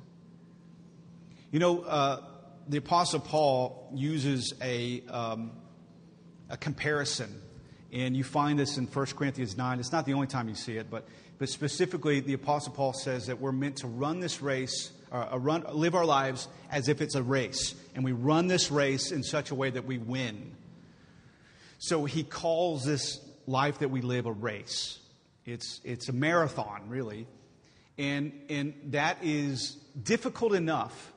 You 1.51 1.59
know, 1.59 1.81
uh, 1.81 2.21
the 2.67 2.77
Apostle 2.77 3.19
Paul 3.19 3.91
uses 3.93 4.53
a, 4.61 5.03
um, 5.09 5.51
a 6.49 6.55
comparison. 6.55 7.41
And 7.91 8.15
you 8.15 8.23
find 8.23 8.57
this 8.57 8.77
in 8.77 8.87
1 8.87 9.05
Corinthians 9.07 9.57
9. 9.57 9.79
It's 9.79 9.91
not 9.91 10.05
the 10.05 10.13
only 10.13 10.27
time 10.27 10.49
you 10.49 10.55
see 10.55 10.77
it, 10.77 10.89
but, 10.89 11.07
but 11.37 11.49
specifically, 11.49 12.21
the 12.21 12.33
Apostle 12.33 12.73
Paul 12.73 12.93
says 12.93 13.27
that 13.27 13.39
we're 13.39 13.51
meant 13.51 13.77
to 13.77 13.87
run 13.87 14.19
this 14.21 14.41
race, 14.41 14.91
uh, 15.11 15.37
run, 15.37 15.65
live 15.71 15.93
our 15.93 16.05
lives 16.05 16.47
as 16.71 16.87
if 16.87 17.01
it's 17.01 17.15
a 17.15 17.23
race. 17.23 17.75
And 17.93 18.03
we 18.05 18.13
run 18.13 18.47
this 18.47 18.71
race 18.71 19.11
in 19.11 19.21
such 19.21 19.51
a 19.51 19.55
way 19.55 19.69
that 19.69 19.85
we 19.85 19.97
win. 19.97 20.55
So 21.79 22.05
he 22.05 22.23
calls 22.23 22.85
this 22.85 23.19
life 23.47 23.79
that 23.79 23.89
we 23.89 24.01
live 24.01 24.25
a 24.25 24.31
race. 24.31 24.99
It's, 25.45 25.81
it's 25.83 26.09
a 26.09 26.13
marathon, 26.13 26.87
really. 26.87 27.27
And, 27.97 28.31
and 28.49 28.73
that 28.87 29.17
is 29.21 29.77
difficult 30.01 30.53
enough. 30.53 31.11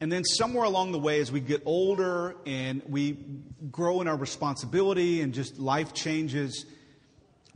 And 0.00 0.10
then 0.10 0.24
somewhere 0.24 0.64
along 0.64 0.92
the 0.92 0.98
way, 0.98 1.20
as 1.20 1.30
we 1.30 1.40
get 1.40 1.62
older 1.64 2.36
and 2.44 2.82
we 2.88 3.16
grow 3.70 4.00
in 4.00 4.08
our 4.08 4.16
responsibility 4.16 5.20
and 5.20 5.32
just 5.32 5.58
life 5.58 5.94
changes, 5.94 6.66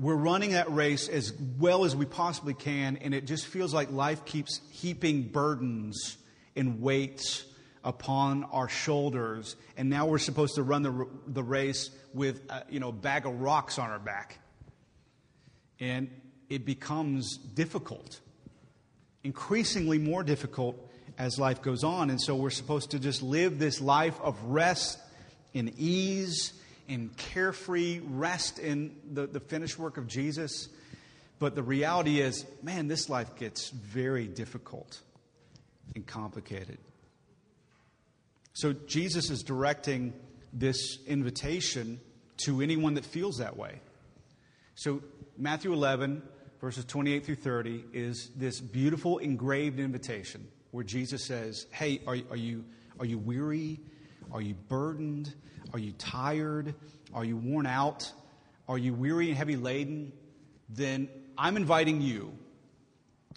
we're 0.00 0.14
running 0.14 0.52
that 0.52 0.73
race 0.73 1.09
as 1.09 1.33
well 1.59 1.85
as 1.85 1.95
we 1.95 2.07
possibly 2.07 2.54
can. 2.54 2.97
And 2.97 3.14
it 3.14 3.26
just 3.26 3.47
feels 3.47 3.75
like 3.75 3.92
life 3.92 4.25
keeps 4.25 4.61
heaping 4.71 5.25
burdens 5.25 6.16
and 6.57 6.80
weights 6.80 7.45
upon 7.85 8.45
our 8.45 8.69
shoulders. 8.69 9.57
And 9.76 9.90
now 9.90 10.07
we're 10.07 10.19
supposed 10.19 10.54
to 10.54 10.62
run 10.62 10.83
the, 10.83 11.07
the 11.26 11.42
race 11.42 11.90
with 12.14 12.40
a, 12.49 12.64
you 12.71 12.80
know, 12.80 12.88
a 12.88 12.92
bag 12.92 13.26
of 13.26 13.40
rocks 13.40 13.78
on 13.78 13.90
our 13.90 13.99
back. 13.99 14.38
And 15.78 16.11
it 16.49 16.64
becomes 16.64 17.37
difficult, 17.37 18.21
increasingly 19.23 19.99
more 19.99 20.23
difficult 20.23 20.76
as 21.19 21.38
life 21.38 21.61
goes 21.61 21.85
on. 21.85 22.09
And 22.09 22.21
so 22.21 22.35
we're 22.35 22.50
supposed 22.50 22.92
to 22.92 22.99
just 22.99 23.23
live 23.23 23.59
this 23.59 23.83
life 23.83 24.19
of 24.23 24.42
rest 24.45 24.99
and 25.54 25.73
ease, 25.78 26.54
in 26.91 27.09
carefree 27.11 28.01
rest 28.05 28.59
in 28.59 28.97
the, 29.13 29.29
the 29.29 29.39
finished 29.39 29.79
work 29.79 29.97
of 29.97 30.09
Jesus. 30.09 30.69
But 31.39 31.55
the 31.55 31.63
reality 31.63 32.21
is, 32.21 32.45
man, 32.63 32.89
this 32.89 33.09
life 33.09 33.37
gets 33.37 33.71
very 33.71 34.27
difficult 34.27 35.01
and 35.95 36.05
complicated. 36.05 36.79
So 38.55 38.73
Jesus 38.73 39.31
is 39.31 39.45
directing 39.45 40.13
this 40.53 40.99
invitation 41.07 42.01
to 42.39 42.61
anyone 42.61 42.95
that 42.95 43.05
feels 43.05 43.39
that 43.39 43.57
way. 43.57 43.81
So, 44.75 45.01
Matthew 45.39 45.73
11, 45.73 46.23
verses 46.61 46.85
28 46.85 47.25
through 47.25 47.37
30, 47.37 47.85
is 47.93 48.31
this 48.35 48.61
beautiful 48.61 49.19
engraved 49.19 49.79
invitation 49.79 50.49
where 50.73 50.85
Jesus 50.85 51.25
says, 51.25 51.67
Hey, 51.71 52.01
are, 52.07 52.17
are, 52.31 52.37
you, 52.37 52.65
are 52.99 53.07
you 53.07 53.19
weary? 53.19 53.79
Are 54.33 54.41
you 54.41 54.55
burdened? 54.69 55.35
Are 55.73 55.79
you 55.79 55.93
tired? 55.93 56.75
Are 57.15 57.25
you 57.25 57.37
worn 57.37 57.67
out? 57.67 58.11
Are 58.69 58.79
you 58.79 58.95
weary 58.95 59.29
and 59.29 59.37
heavy 59.37 59.57
laden? 59.57 60.13
Then 60.69 61.09
I'm 61.37 61.57
inviting 61.57 62.01
you 62.01 62.33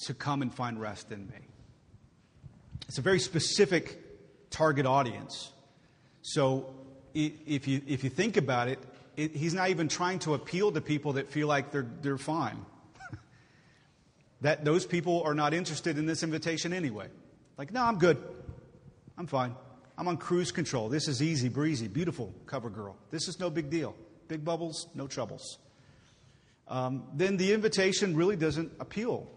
to 0.06 0.14
come 0.14 0.42
and 0.42 0.54
find 0.54 0.80
rest 0.80 1.12
in 1.12 1.28
me. 1.28 1.48
it's 2.88 2.98
a 2.98 3.02
very 3.02 3.20
specific 3.20 4.00
target 4.50 4.86
audience. 4.86 5.52
So 6.22 6.74
if 7.14 7.68
you, 7.68 7.82
if 7.88 8.04
you 8.04 8.10
think 8.10 8.38
about 8.38 8.68
it, 8.68 8.80
it, 9.16 9.36
he's 9.36 9.54
not 9.54 9.70
even 9.70 9.88
trying 9.88 10.20
to 10.20 10.34
appeal 10.34 10.72
to 10.72 10.82
people 10.82 11.14
that 11.14 11.30
feel 11.30 11.48
like 11.48 11.72
they're, 11.72 11.88
they're 12.02 12.18
fine. 12.18 12.66
that 14.42 14.66
those 14.66 14.86
people 14.86 15.22
are 15.24 15.36
not 15.36 15.54
interested 15.54 15.98
in 15.98 16.06
this 16.06 16.24
invitation 16.24 16.74
anyway. 16.74 17.08
Like, 17.58 17.72
no, 17.72 17.84
I'm 17.84 18.00
good. 18.00 18.22
I'm 19.18 19.28
fine. 19.28 19.56
I'm 19.98 20.08
on 20.08 20.18
cruise 20.18 20.52
control. 20.52 20.90
This 20.90 21.08
is 21.08 21.22
easy 21.22 21.50
breezy, 21.50 21.88
beautiful 21.88 22.34
cover 22.46 22.70
girl. 22.70 22.98
This 23.12 23.28
is 23.28 23.40
no 23.40 23.50
big 23.50 23.70
deal. 23.70 23.96
Big 24.28 24.44
bubbles, 24.44 24.88
no 24.96 25.08
troubles. 25.08 25.60
Um, 26.68 27.04
then 27.14 27.38
the 27.38 27.54
invitation 27.54 28.16
really 28.16 28.36
doesn't 28.36 28.72
appeal 28.80 29.30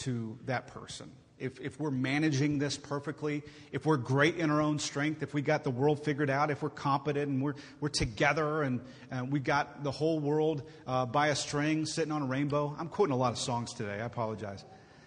to 0.00 0.38
that 0.46 0.68
person 0.68 1.10
if, 1.40 1.58
if 1.60 1.80
we're 1.80 1.90
managing 1.90 2.58
this 2.58 2.76
perfectly, 2.76 3.42
if 3.72 3.86
we're 3.86 3.96
great 3.96 4.36
in 4.36 4.50
our 4.50 4.60
own 4.60 4.78
strength, 4.78 5.22
if 5.22 5.32
we 5.34 5.40
got 5.42 5.64
the 5.64 5.70
world 5.70 6.04
figured 6.04 6.30
out, 6.30 6.50
if 6.50 6.62
we're 6.62 6.68
competent 6.68 7.28
and 7.28 7.42
we're, 7.42 7.54
we're 7.80 7.88
together 7.88 8.62
and, 8.62 8.80
and 9.10 9.32
we 9.32 9.40
got 9.40 9.82
the 9.82 9.90
whole 9.90 10.20
world 10.20 10.62
uh, 10.86 11.06
by 11.06 11.28
a 11.28 11.34
string 11.34 11.86
sitting 11.86 12.12
on 12.12 12.22
a 12.22 12.26
rainbow. 12.26 12.76
I'm 12.78 12.88
quoting 12.88 13.14
a 13.14 13.16
lot 13.16 13.32
of 13.32 13.38
songs 13.38 13.72
today. 13.72 13.94
I 13.94 14.04
apologize. 14.04 14.64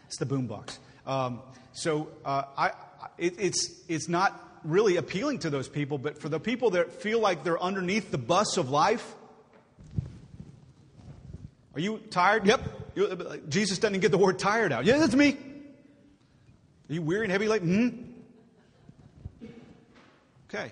It's 0.08 0.18
the 0.18 0.26
boombox. 0.26 0.80
Um, 1.06 1.42
so 1.72 2.10
uh, 2.26 2.44
I, 2.58 2.72
it, 3.18 3.36
it's, 3.38 3.82
it's 3.88 4.10
not 4.10 4.53
really 4.64 4.98
appealing 4.98 5.40
to 5.40 5.50
those 5.50 5.68
people, 5.68 5.98
but 5.98 6.22
for 6.22 6.30
the 6.30 6.40
people 6.40 6.72
that 6.72 6.92
feel 7.02 7.20
like 7.20 7.44
they're 7.44 7.62
underneath 7.62 8.12
the 8.12 8.18
bus 8.18 8.58
of 8.58 8.70
life, 8.70 9.16
are 11.74 11.80
you 11.80 11.98
tired? 12.10 12.46
Yep. 12.46 13.50
Jesus 13.50 13.80
doesn't 13.80 14.00
get 14.00 14.12
the 14.12 14.18
word 14.18 14.38
tired 14.38 14.72
out. 14.72 14.86
Yeah, 14.86 14.98
that's 15.00 15.16
me. 15.16 15.38
Are 16.90 16.94
you 16.94 17.02
weary 17.02 17.24
and 17.24 17.32
heavy 17.32 17.48
laden? 17.48 18.14
Hmm? 19.40 19.48
Okay. 20.50 20.72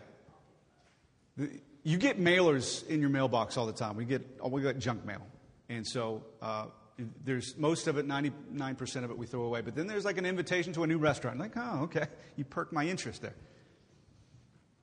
You 1.83 1.97
get 1.97 2.19
mailers 2.19 2.85
in 2.87 3.01
your 3.01 3.09
mailbox 3.09 3.57
all 3.57 3.65
the 3.65 3.73
time. 3.73 3.95
We 3.95 4.05
get 4.05 4.21
oh, 4.39 4.49
we 4.49 4.61
get 4.61 4.77
junk 4.77 5.03
mail, 5.03 5.25
and 5.69 5.87
so 5.87 6.23
uh, 6.39 6.65
there's 7.25 7.57
most 7.57 7.87
of 7.87 7.97
it, 7.97 8.07
99% 8.07 9.03
of 9.03 9.09
it, 9.09 9.17
we 9.17 9.25
throw 9.25 9.41
away. 9.41 9.61
But 9.61 9.75
then 9.75 9.87
there's 9.87 10.05
like 10.05 10.17
an 10.17 10.25
invitation 10.25 10.73
to 10.73 10.83
a 10.83 10.87
new 10.87 10.99
restaurant. 10.99 11.39
Like, 11.39 11.53
oh, 11.55 11.83
okay, 11.83 12.05
you 12.35 12.43
perk 12.43 12.71
my 12.71 12.85
interest 12.85 13.23
there. 13.23 13.33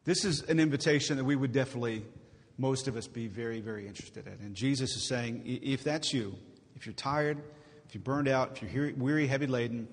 This 0.08 0.24
is 0.24 0.40
an 0.44 0.58
invitation 0.58 1.18
that 1.18 1.24
we 1.24 1.36
would 1.36 1.52
definitely, 1.52 2.02
most 2.56 2.88
of 2.88 2.96
us, 2.96 3.06
be 3.06 3.26
very, 3.26 3.60
very 3.60 3.86
interested 3.86 4.26
in. 4.26 4.38
And 4.42 4.54
Jesus 4.54 4.96
is 4.96 5.06
saying, 5.06 5.42
if 5.44 5.84
that's 5.84 6.14
you, 6.14 6.34
if 6.74 6.86
you're 6.86 6.94
tired, 6.94 7.36
if 7.86 7.94
you're 7.94 8.02
burned 8.02 8.26
out, 8.26 8.58
if 8.62 8.72
you're 8.72 8.90
weary, 8.94 9.26
heavy 9.26 9.46
laden, 9.46 9.86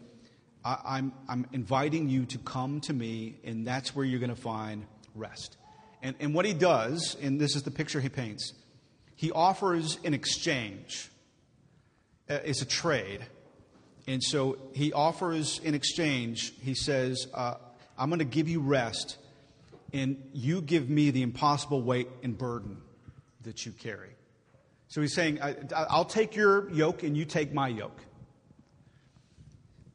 I, 0.63 0.99
am 0.99 1.11
I'm, 1.27 1.43
I'm 1.43 1.47
inviting 1.51 2.07
you 2.07 2.25
to 2.27 2.37
come 2.37 2.79
to 2.79 2.93
me, 2.93 3.41
and 3.43 3.67
that's 3.67 3.93
where 3.93 4.05
you're 4.05 4.21
going 4.21 4.33
to 4.33 4.41
find 4.41 4.85
rest. 5.15 5.57
And, 6.01 6.15
and 6.21 6.33
what 6.33 6.45
he 6.45 6.53
does, 6.53 7.17
and 7.21 7.37
this 7.37 7.57
is 7.57 7.63
the 7.63 7.71
picture 7.71 7.99
he 7.99 8.07
paints, 8.07 8.53
he 9.17 9.33
offers 9.33 9.99
an 10.05 10.13
exchange. 10.13 11.11
Uh, 12.29 12.39
it's 12.45 12.61
a 12.61 12.65
trade. 12.65 13.19
And 14.07 14.23
so 14.23 14.59
he 14.71 14.93
offers 14.93 15.59
in 15.61 15.75
exchange, 15.75 16.53
he 16.61 16.73
says, 16.73 17.27
uh, 17.33 17.55
I'm 17.97 18.09
going 18.09 18.19
to 18.19 18.25
give 18.25 18.47
you 18.47 18.61
rest, 18.61 19.17
and 19.95 20.21
you 20.33 20.59
give 20.61 20.89
me 20.89 21.09
the 21.09 21.21
impossible 21.21 21.81
weight 21.81 22.09
and 22.21 22.37
burden 22.37 22.81
that 23.43 23.65
you 23.65 23.71
carry. 23.71 24.09
So 24.89 24.99
he's 24.99 25.13
saying, 25.13 25.41
I, 25.41 25.55
will 25.95 26.03
take 26.03 26.35
your 26.35 26.69
yoke, 26.71 27.03
and 27.03 27.15
you 27.15 27.23
take 27.23 27.53
my 27.53 27.69
yoke. 27.69 28.01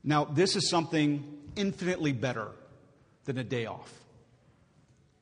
Now, 0.02 0.24
this 0.24 0.56
is 0.56 0.70
something 0.70 1.38
infinitely 1.54 2.12
better 2.12 2.48
than 3.26 3.36
a 3.36 3.44
day 3.44 3.66
off. 3.66 3.92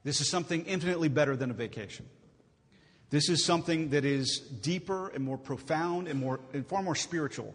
This 0.04 0.20
is 0.20 0.30
something 0.30 0.64
infinitely 0.64 1.08
better 1.08 1.34
than 1.34 1.50
a 1.50 1.54
vacation. 1.54 2.06
This 3.10 3.28
is 3.28 3.44
something 3.44 3.88
that 3.88 4.04
is 4.04 4.38
deeper 4.38 5.08
and 5.08 5.24
more 5.24 5.38
profound 5.38 6.06
and, 6.06 6.20
more, 6.20 6.38
and 6.52 6.64
far 6.64 6.84
more 6.84 6.94
spiritual. 6.94 7.52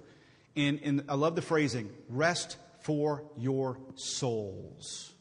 And, 0.58 0.82
and 0.84 1.06
I 1.08 1.16
love 1.16 1.38
the 1.38 1.42
phrasing 1.42 1.90
rest 2.10 2.58
for 2.82 3.24
your 3.38 3.78
souls. 3.96 5.14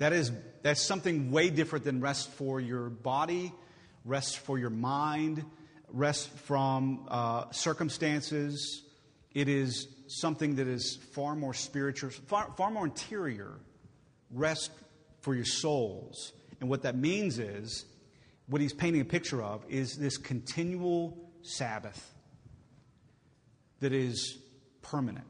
That 0.00 0.14
is, 0.14 0.32
that's 0.62 0.80
something 0.80 1.30
way 1.30 1.50
different 1.50 1.84
than 1.84 2.00
rest 2.00 2.30
for 2.30 2.58
your 2.58 2.88
body, 2.88 3.52
rest 4.06 4.38
for 4.38 4.58
your 4.58 4.70
mind, 4.70 5.44
rest 5.90 6.30
from 6.30 7.06
uh, 7.08 7.50
circumstances. 7.50 8.82
It 9.34 9.46
is 9.46 9.88
something 10.06 10.54
that 10.54 10.66
is 10.66 10.96
far 11.12 11.36
more 11.36 11.52
spiritual, 11.52 12.08
far, 12.08 12.50
far 12.56 12.70
more 12.70 12.86
interior, 12.86 13.52
rest 14.30 14.70
for 15.20 15.34
your 15.34 15.44
souls. 15.44 16.32
And 16.60 16.70
what 16.70 16.80
that 16.84 16.96
means 16.96 17.38
is, 17.38 17.84
what 18.46 18.62
he's 18.62 18.72
painting 18.72 19.02
a 19.02 19.04
picture 19.04 19.42
of 19.42 19.62
is 19.68 19.98
this 19.98 20.16
continual 20.16 21.30
Sabbath 21.42 22.14
that 23.80 23.92
is 23.92 24.38
permanent. 24.80 25.26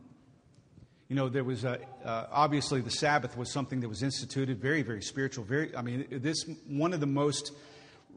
You 1.10 1.16
know, 1.16 1.28
there 1.28 1.42
was 1.42 1.64
a, 1.64 1.80
uh, 2.04 2.26
obviously 2.30 2.80
the 2.82 2.90
Sabbath 2.92 3.36
was 3.36 3.50
something 3.50 3.80
that 3.80 3.88
was 3.88 4.04
instituted, 4.04 4.60
very, 4.60 4.82
very 4.82 5.02
spiritual. 5.02 5.42
Very, 5.42 5.74
I 5.74 5.82
mean, 5.82 6.06
this 6.08 6.48
one 6.68 6.92
of 6.92 7.00
the 7.00 7.06
most 7.06 7.50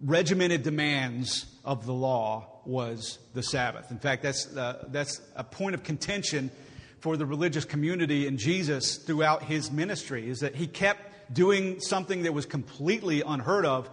regimented 0.04 0.62
demands 0.62 1.48
of 1.66 1.88
the 1.88 1.92
law 1.92 2.60
was 2.66 3.18
the 3.34 3.42
Sabbath. 3.42 3.90
In 3.90 3.98
fact, 3.98 4.22
that's, 4.22 4.56
uh, 4.56 4.86
that's 4.90 5.22
a 5.36 5.44
point 5.44 5.74
of 5.74 5.82
contention 5.82 6.52
for 7.00 7.18
the 7.18 7.26
religious 7.26 7.66
community 7.66 8.28
and 8.28 8.38
Jesus 8.38 8.98
throughout 8.98 9.42
his 9.42 9.72
ministry, 9.72 10.30
is 10.30 10.42
that 10.42 10.54
he 10.54 10.68
kept 10.68 11.34
doing 11.34 11.80
something 11.80 12.22
that 12.24 12.34
was 12.36 12.46
completely 12.46 13.24
unheard 13.24 13.66
of, 13.66 13.90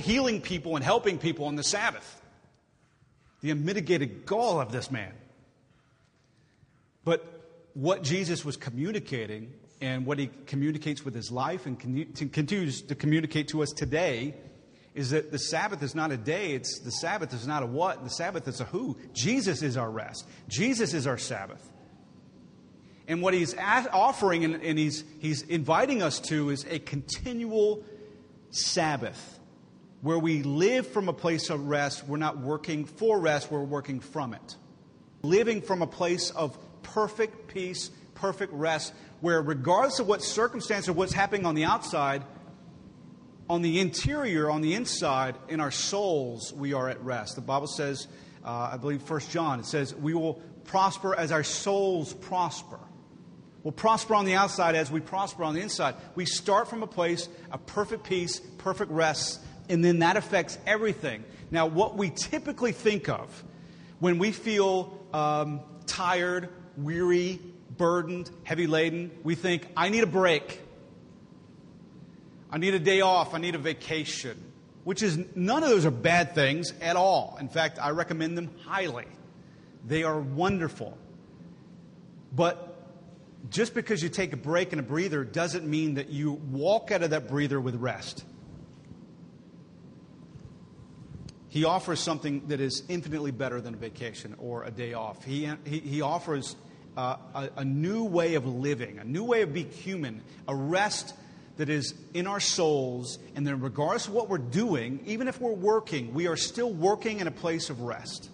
healing 0.00 0.40
people 0.40 0.74
and 0.74 0.84
helping 0.84 1.18
people 1.18 1.44
on 1.44 1.54
the 1.54 1.62
Sabbath. 1.62 2.20
The 3.42 3.52
unmitigated 3.52 4.26
gall 4.26 4.60
of 4.60 4.72
this 4.72 4.90
man. 4.90 5.12
But 7.04 7.35
what 7.76 8.02
Jesus 8.02 8.42
was 8.42 8.56
communicating 8.56 9.52
and 9.82 10.06
what 10.06 10.18
he 10.18 10.30
communicates 10.46 11.04
with 11.04 11.14
his 11.14 11.30
life 11.30 11.66
and 11.66 11.78
continues 12.32 12.80
to 12.80 12.94
communicate 12.94 13.48
to 13.48 13.62
us 13.62 13.70
today 13.70 14.34
is 14.94 15.10
that 15.10 15.30
the 15.30 15.38
Sabbath 15.38 15.82
is 15.82 15.94
not 15.94 16.10
a 16.10 16.16
day, 16.16 16.52
it's 16.52 16.80
the 16.80 16.90
Sabbath 16.90 17.34
is 17.34 17.46
not 17.46 17.62
a 17.62 17.66
what, 17.66 18.02
the 18.02 18.08
Sabbath 18.08 18.48
is 18.48 18.62
a 18.62 18.64
who. 18.64 18.96
Jesus 19.12 19.60
is 19.60 19.76
our 19.76 19.90
rest. 19.90 20.26
Jesus 20.48 20.94
is 20.94 21.06
our 21.06 21.18
Sabbath. 21.18 21.62
And 23.06 23.20
what 23.20 23.34
he's 23.34 23.54
offering 23.54 24.46
and, 24.46 24.54
and 24.62 24.78
he's, 24.78 25.04
he's 25.18 25.42
inviting 25.42 26.02
us 26.02 26.18
to 26.20 26.48
is 26.48 26.64
a 26.70 26.78
continual 26.78 27.84
Sabbath 28.52 29.38
where 30.00 30.18
we 30.18 30.42
live 30.44 30.86
from 30.86 31.10
a 31.10 31.12
place 31.12 31.50
of 31.50 31.68
rest. 31.68 32.08
We're 32.08 32.16
not 32.16 32.38
working 32.38 32.86
for 32.86 33.20
rest, 33.20 33.50
we're 33.50 33.60
working 33.60 34.00
from 34.00 34.32
it. 34.32 34.56
Living 35.20 35.60
from 35.60 35.82
a 35.82 35.86
place 35.86 36.30
of 36.30 36.56
perfect 36.94 37.48
peace, 37.48 37.90
perfect 38.14 38.52
rest, 38.52 38.92
where 39.20 39.42
regardless 39.42 39.98
of 39.98 40.06
what 40.06 40.22
circumstance 40.22 40.88
or 40.88 40.92
what's 40.92 41.12
happening 41.12 41.46
on 41.46 41.54
the 41.54 41.64
outside, 41.64 42.22
on 43.48 43.62
the 43.62 43.78
interior, 43.80 44.50
on 44.50 44.60
the 44.60 44.74
inside, 44.74 45.36
in 45.48 45.60
our 45.60 45.70
souls, 45.70 46.52
we 46.52 46.72
are 46.72 46.88
at 46.88 47.00
rest. 47.02 47.36
The 47.36 47.42
Bible 47.42 47.66
says, 47.66 48.08
uh, 48.44 48.70
I 48.72 48.76
believe, 48.76 49.02
First 49.02 49.30
John, 49.30 49.60
it 49.60 49.66
says, 49.66 49.94
we 49.94 50.14
will 50.14 50.34
prosper 50.64 51.14
as 51.14 51.32
our 51.32 51.44
souls 51.44 52.12
prosper. 52.12 52.78
We'll 53.62 53.72
prosper 53.72 54.14
on 54.14 54.24
the 54.24 54.34
outside 54.34 54.74
as 54.74 54.90
we 54.90 55.00
prosper 55.00 55.44
on 55.44 55.54
the 55.54 55.60
inside. 55.60 55.96
We 56.14 56.24
start 56.24 56.68
from 56.68 56.82
a 56.82 56.86
place 56.86 57.28
of 57.50 57.66
perfect 57.66 58.04
peace, 58.04 58.40
perfect 58.58 58.90
rest, 58.92 59.40
and 59.68 59.84
then 59.84 60.00
that 60.00 60.16
affects 60.16 60.58
everything. 60.66 61.24
Now, 61.50 61.66
what 61.66 61.96
we 61.96 62.10
typically 62.10 62.72
think 62.72 63.08
of 63.08 63.44
when 63.98 64.18
we 64.18 64.30
feel 64.30 65.04
um, 65.12 65.60
tired, 65.86 66.48
weary, 66.76 67.40
burdened, 67.76 68.30
heavy 68.44 68.66
laden, 68.66 69.10
we 69.22 69.34
think, 69.34 69.66
I 69.76 69.88
need 69.88 70.02
a 70.02 70.06
break. 70.06 70.60
I 72.50 72.58
need 72.58 72.74
a 72.74 72.78
day 72.78 73.00
off. 73.00 73.34
I 73.34 73.38
need 73.38 73.54
a 73.54 73.58
vacation. 73.58 74.42
Which 74.84 75.02
is, 75.02 75.18
none 75.34 75.62
of 75.62 75.70
those 75.70 75.84
are 75.84 75.90
bad 75.90 76.34
things 76.34 76.72
at 76.80 76.96
all. 76.96 77.36
In 77.40 77.48
fact, 77.48 77.78
I 77.80 77.90
recommend 77.90 78.38
them 78.38 78.50
highly. 78.64 79.06
They 79.86 80.04
are 80.04 80.20
wonderful. 80.20 80.96
But 82.32 82.74
just 83.50 83.74
because 83.74 84.02
you 84.02 84.08
take 84.08 84.32
a 84.32 84.36
break 84.36 84.72
and 84.72 84.80
a 84.80 84.84
breather 84.84 85.24
doesn't 85.24 85.66
mean 85.66 85.94
that 85.94 86.10
you 86.10 86.32
walk 86.32 86.90
out 86.90 87.02
of 87.02 87.10
that 87.10 87.28
breather 87.28 87.60
with 87.60 87.74
rest. 87.76 88.24
He 91.48 91.64
offers 91.64 92.00
something 92.00 92.48
that 92.48 92.60
is 92.60 92.82
infinitely 92.88 93.30
better 93.30 93.60
than 93.60 93.74
a 93.74 93.76
vacation 93.76 94.34
or 94.38 94.64
a 94.64 94.70
day 94.70 94.94
off. 94.94 95.24
He, 95.24 95.48
he, 95.64 95.78
he 95.78 96.00
offers 96.02 96.56
uh, 96.96 97.16
a, 97.34 97.50
a 97.58 97.64
new 97.64 98.04
way 98.04 98.34
of 98.34 98.46
living, 98.46 98.98
a 98.98 99.04
new 99.04 99.24
way 99.24 99.42
of 99.42 99.52
being 99.52 99.70
human, 99.70 100.22
a 100.48 100.54
rest 100.54 101.14
that 101.56 101.68
is 101.68 101.94
in 102.12 102.26
our 102.26 102.40
souls, 102.40 103.18
and 103.34 103.46
then 103.46 103.60
regardless 103.60 104.08
of 104.08 104.12
what 104.12 104.28
we're 104.28 104.38
doing, 104.38 105.00
even 105.06 105.28
if 105.28 105.40
we're 105.40 105.52
working, 105.52 106.12
we 106.12 106.26
are 106.26 106.36
still 106.36 106.70
working 106.70 107.20
in 107.20 107.26
a 107.26 107.30
place 107.30 107.70
of 107.70 107.80
rest. 107.80 108.28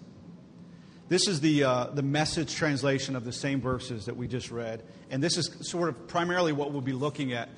This 1.08 1.28
is 1.28 1.40
the, 1.40 1.64
uh, 1.64 1.84
the 1.92 2.02
message 2.02 2.54
translation 2.54 3.14
of 3.14 3.24
the 3.24 3.32
same 3.32 3.60
verses 3.60 4.06
that 4.06 4.16
we 4.16 4.26
just 4.26 4.50
read. 4.50 4.82
And 5.10 5.22
this 5.22 5.36
is 5.36 5.50
sort 5.60 5.88
of 5.88 6.08
primarily 6.08 6.52
what 6.52 6.72
we'll 6.72 6.80
be 6.80 6.94
looking 6.94 7.32
at. 7.32 7.48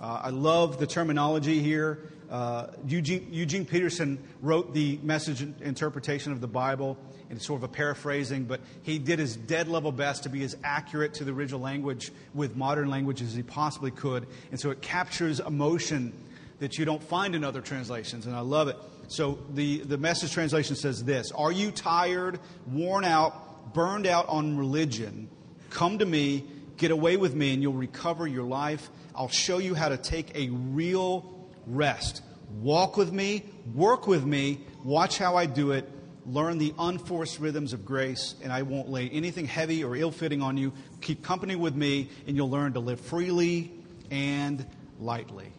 Uh, 0.00 0.22
I 0.24 0.30
love 0.30 0.78
the 0.78 0.86
terminology 0.86 1.60
here. 1.60 2.10
Uh, 2.30 2.68
Eugene, 2.86 3.28
Eugene, 3.30 3.64
Peterson 3.64 4.18
wrote 4.40 4.72
the 4.72 4.98
message 5.02 5.42
interpretation 5.60 6.32
of 6.32 6.40
the 6.40 6.48
Bible, 6.48 6.96
and 7.28 7.36
it's 7.36 7.46
sort 7.46 7.58
of 7.58 7.64
a 7.64 7.72
paraphrasing, 7.72 8.44
but 8.44 8.60
he 8.82 8.98
did 8.98 9.18
his 9.18 9.36
dead 9.36 9.68
level 9.68 9.92
best 9.92 10.22
to 10.22 10.28
be 10.28 10.42
as 10.44 10.56
accurate 10.64 11.14
to 11.14 11.24
the 11.24 11.32
original 11.32 11.60
language 11.60 12.10
with 12.34 12.56
modern 12.56 12.88
language 12.88 13.20
as 13.22 13.34
he 13.34 13.42
possibly 13.42 13.90
could. 13.90 14.26
And 14.50 14.58
so 14.58 14.70
it 14.70 14.80
captures 14.80 15.40
emotion 15.40 16.12
that 16.58 16.78
you 16.78 16.84
don't 16.84 17.02
find 17.02 17.34
in 17.34 17.42
other 17.42 17.60
translations, 17.60 18.26
and 18.26 18.36
I 18.36 18.40
love 18.40 18.68
it. 18.68 18.76
So 19.08 19.38
the, 19.52 19.78
the 19.78 19.98
message 19.98 20.32
translation 20.32 20.76
says 20.76 21.04
this 21.04 21.32
Are 21.32 21.52
you 21.52 21.70
tired, 21.70 22.38
worn 22.66 23.04
out, 23.04 23.74
burned 23.74 24.06
out 24.06 24.28
on 24.28 24.56
religion? 24.56 25.28
Come 25.70 25.98
to 25.98 26.06
me, 26.06 26.44
get 26.76 26.90
away 26.90 27.16
with 27.16 27.34
me, 27.34 27.52
and 27.52 27.62
you'll 27.62 27.72
recover 27.72 28.26
your 28.26 28.44
life. 28.44 28.90
I'll 29.14 29.28
show 29.28 29.58
you 29.58 29.74
how 29.74 29.88
to 29.88 29.96
take 29.96 30.36
a 30.36 30.48
real 30.50 31.41
rest. 31.66 32.22
Walk 32.60 32.96
with 32.96 33.12
me, 33.12 33.44
work 33.74 34.06
with 34.06 34.24
me, 34.24 34.60
watch 34.84 35.18
how 35.18 35.36
I 35.36 35.46
do 35.46 35.72
it, 35.72 35.88
learn 36.26 36.58
the 36.58 36.74
unforced 36.78 37.38
rhythms 37.38 37.72
of 37.72 37.84
grace, 37.84 38.34
and 38.42 38.52
I 38.52 38.62
won't 38.62 38.88
lay 38.88 39.08
anything 39.08 39.46
heavy 39.46 39.82
or 39.84 39.96
ill 39.96 40.10
fitting 40.10 40.42
on 40.42 40.56
you. 40.56 40.72
Keep 41.00 41.22
company 41.22 41.56
with 41.56 41.74
me, 41.74 42.10
and 42.26 42.36
you'll 42.36 42.50
learn 42.50 42.74
to 42.74 42.80
live 42.80 43.00
freely 43.00 43.72
and 44.10 44.66
lightly. 45.00 45.52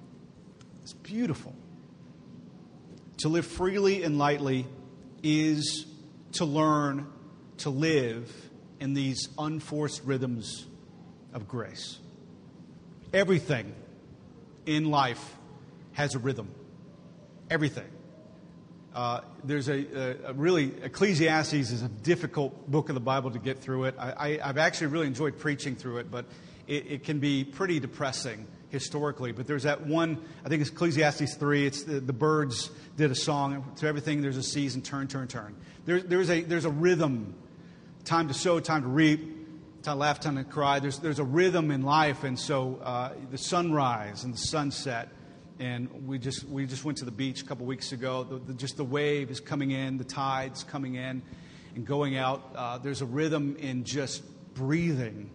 It's 0.84 0.94
beautiful. 0.94 1.56
To 3.20 3.30
live 3.30 3.46
freely 3.46 4.04
and 4.04 4.18
lightly 4.18 4.68
is 5.22 5.86
to 6.34 6.46
learn 6.46 7.08
to 7.60 7.70
live 7.70 8.32
in 8.80 8.94
these 8.94 9.30
unforced 9.38 10.04
rhythms 10.04 10.66
of 11.34 11.48
grace. 11.48 12.00
Everything 13.14 13.74
in 14.66 14.90
life 14.90 15.38
has 15.94 16.16
a 16.16 16.20
rhythm. 16.20 16.52
Everything. 17.50 17.88
Uh, 18.94 19.22
there's 19.44 19.70
a, 19.70 19.74
a, 19.74 20.30
a, 20.30 20.34
really, 20.34 20.72
Ecclesiastes 20.84 21.54
is 21.54 21.82
a 21.82 21.88
difficult 21.88 22.70
book 22.70 22.90
of 22.90 22.96
the 22.96 23.02
Bible 23.02 23.32
to 23.32 23.40
get 23.40 23.60
through 23.60 23.86
it. 23.86 23.96
I, 23.98 24.40
have 24.44 24.60
actually 24.60 24.88
really 24.88 25.08
enjoyed 25.08 25.40
preaching 25.40 25.76
through 25.76 25.98
it, 25.98 26.12
but 26.12 26.26
it, 26.68 26.92
it, 26.92 27.04
can 27.04 27.20
be 27.20 27.44
pretty 27.44 27.80
depressing 27.80 28.46
historically. 28.70 29.32
But 29.32 29.48
there's 29.48 29.64
that 29.64 29.88
one, 29.88 30.20
I 30.46 30.50
think 30.50 30.62
it's 30.62 30.70
Ecclesiastes 30.70 31.34
3, 31.36 31.66
it's 31.66 31.84
the, 31.84 32.00
the 32.00 32.14
Byrds 32.14 32.70
did 32.96 33.10
a 33.10 33.16
song. 33.16 33.74
To 33.78 33.88
everything, 33.88 34.22
there's 34.22 34.38
a 34.38 34.44
season, 34.44 34.84
turn, 34.84 35.08
turn, 35.08 35.28
turn. 35.28 35.56
There, 35.86 36.00
there's, 36.00 36.30
a, 36.30 36.42
there's 36.42 36.66
a 36.66 36.72
rhythm. 36.72 37.34
Time 38.06 38.28
to 38.28 38.34
sow, 38.36 38.60
time 38.60 38.84
to 38.84 38.88
reap, 38.90 39.22
time 39.82 39.96
to 39.96 40.00
laugh, 40.00 40.20
time 40.20 40.36
to 40.36 40.44
cry. 40.44 40.80
There's, 40.80 41.00
there's 41.00 41.20
a 41.20 41.24
rhythm 41.24 41.72
in 41.72 41.82
life, 41.82 42.24
and 42.24 42.38
so 42.38 42.80
uh, 42.84 43.14
the 43.32 43.40
sunrise 43.40 44.24
and 44.24 44.36
the 44.36 44.38
sunset 44.38 45.10
and 45.60 46.08
we 46.08 46.18
just 46.18 46.44
we 46.46 46.66
just 46.66 46.84
went 46.84 46.98
to 47.00 47.06
the 47.06 47.12
beach 47.12 47.42
a 47.42 47.46
couple 47.46 47.66
weeks 47.66 47.92
ago. 47.92 48.24
The, 48.24 48.38
the, 48.38 48.54
just 48.54 48.78
the 48.78 48.84
wave 48.84 49.32
is 49.32 49.40
coming 49.40 49.72
in, 49.72 49.98
the 49.98 50.04
tides 50.04 50.64
coming 50.64 50.96
in, 50.96 51.22
and 51.76 51.86
going 51.86 52.18
out. 52.18 52.52
Uh, 52.56 52.78
there's 52.78 53.02
a 53.02 53.06
rhythm 53.06 53.56
in 53.58 53.84
just 53.84 54.24
breathing. 54.54 55.30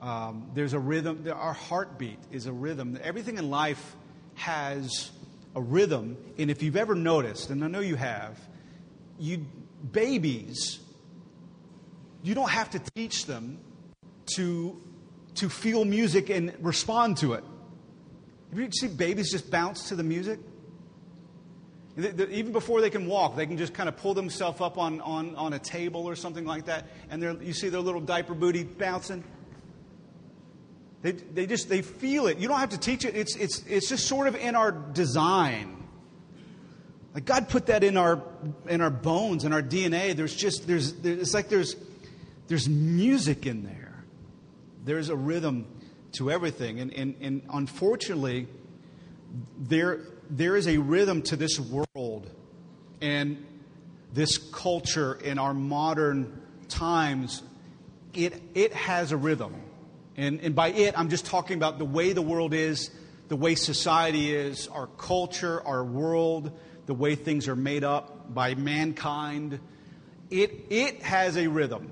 Um, 0.00 0.50
there's 0.54 0.72
a 0.72 0.78
rhythm. 0.78 1.26
Our 1.32 1.52
heartbeat 1.52 2.18
is 2.30 2.46
a 2.46 2.52
rhythm. 2.52 2.98
Everything 3.02 3.38
in 3.38 3.50
life 3.50 3.96
has 4.34 5.10
a 5.54 5.60
rhythm. 5.60 6.16
And 6.38 6.50
if 6.50 6.62
you've 6.62 6.76
ever 6.76 6.94
noticed, 6.94 7.50
and 7.50 7.64
I 7.64 7.68
know 7.68 7.80
you 7.80 7.96
have, 7.96 8.38
you 9.18 9.46
babies, 9.92 10.80
you 12.22 12.34
don't 12.34 12.50
have 12.50 12.70
to 12.70 12.80
teach 12.94 13.26
them 13.26 13.58
to 14.36 14.80
to 15.36 15.48
feel 15.48 15.84
music 15.84 16.30
and 16.30 16.54
respond 16.60 17.16
to 17.18 17.32
it. 17.32 17.44
You 18.54 18.70
see 18.70 18.88
babies 18.88 19.30
just 19.30 19.50
bounce 19.50 19.88
to 19.88 19.96
the 19.96 20.02
music? 20.02 20.38
Even 21.96 22.52
before 22.52 22.80
they 22.80 22.90
can 22.90 23.06
walk, 23.06 23.36
they 23.36 23.46
can 23.46 23.56
just 23.56 23.72
kind 23.72 23.88
of 23.88 23.96
pull 23.96 24.14
themselves 24.14 24.60
up 24.60 24.78
on, 24.78 25.00
on, 25.00 25.36
on 25.36 25.52
a 25.52 25.58
table 25.58 26.06
or 26.06 26.16
something 26.16 26.44
like 26.44 26.66
that, 26.66 26.86
and 27.08 27.22
you 27.40 27.52
see 27.52 27.68
their 27.68 27.80
little 27.80 28.00
diaper 28.00 28.34
booty 28.34 28.64
bouncing. 28.64 29.22
They, 31.02 31.12
they 31.12 31.46
just 31.46 31.68
they 31.68 31.82
feel 31.82 32.26
it. 32.26 32.38
You 32.38 32.48
don't 32.48 32.58
have 32.58 32.70
to 32.70 32.78
teach 32.78 33.04
it. 33.04 33.14
It's, 33.14 33.36
it's, 33.36 33.62
it's 33.66 33.88
just 33.88 34.08
sort 34.08 34.26
of 34.26 34.34
in 34.34 34.56
our 34.56 34.72
design. 34.72 35.84
Like 37.14 37.26
God 37.26 37.48
put 37.48 37.66
that 37.66 37.84
in 37.84 37.96
our 37.96 38.22
in 38.68 38.80
our 38.80 38.90
bones, 38.90 39.44
in 39.44 39.52
our 39.52 39.62
DNA. 39.62 40.16
There's 40.16 40.34
just 40.34 40.66
there's, 40.66 40.94
there's 40.94 41.18
it's 41.18 41.34
like 41.34 41.48
there's 41.48 41.76
there's 42.48 42.68
music 42.68 43.46
in 43.46 43.62
there. 43.62 44.04
There's 44.84 45.10
a 45.10 45.16
rhythm 45.16 45.66
to 46.14 46.30
everything. 46.30 46.80
And, 46.80 46.92
and, 46.92 47.14
and 47.20 47.42
unfortunately, 47.52 48.48
there, 49.58 50.00
there 50.30 50.56
is 50.56 50.66
a 50.66 50.78
rhythm 50.78 51.22
to 51.22 51.36
this 51.36 51.58
world 51.60 52.30
and 53.00 53.44
this 54.12 54.38
culture 54.38 55.14
in 55.14 55.38
our 55.38 55.54
modern 55.54 56.40
times. 56.68 57.42
It, 58.12 58.40
it 58.54 58.72
has 58.72 59.12
a 59.12 59.16
rhythm. 59.16 59.54
And, 60.16 60.40
and 60.40 60.54
by 60.54 60.68
it, 60.68 60.96
I'm 60.96 61.08
just 61.08 61.26
talking 61.26 61.56
about 61.56 61.78
the 61.78 61.84
way 61.84 62.12
the 62.12 62.22
world 62.22 62.54
is, 62.54 62.90
the 63.28 63.36
way 63.36 63.56
society 63.56 64.32
is, 64.32 64.68
our 64.68 64.86
culture, 64.86 65.60
our 65.66 65.84
world, 65.84 66.52
the 66.86 66.94
way 66.94 67.16
things 67.16 67.48
are 67.48 67.56
made 67.56 67.82
up 67.82 68.32
by 68.32 68.54
mankind. 68.54 69.58
It, 70.30 70.66
it 70.70 71.02
has 71.02 71.36
a 71.36 71.48
rhythm. 71.48 71.90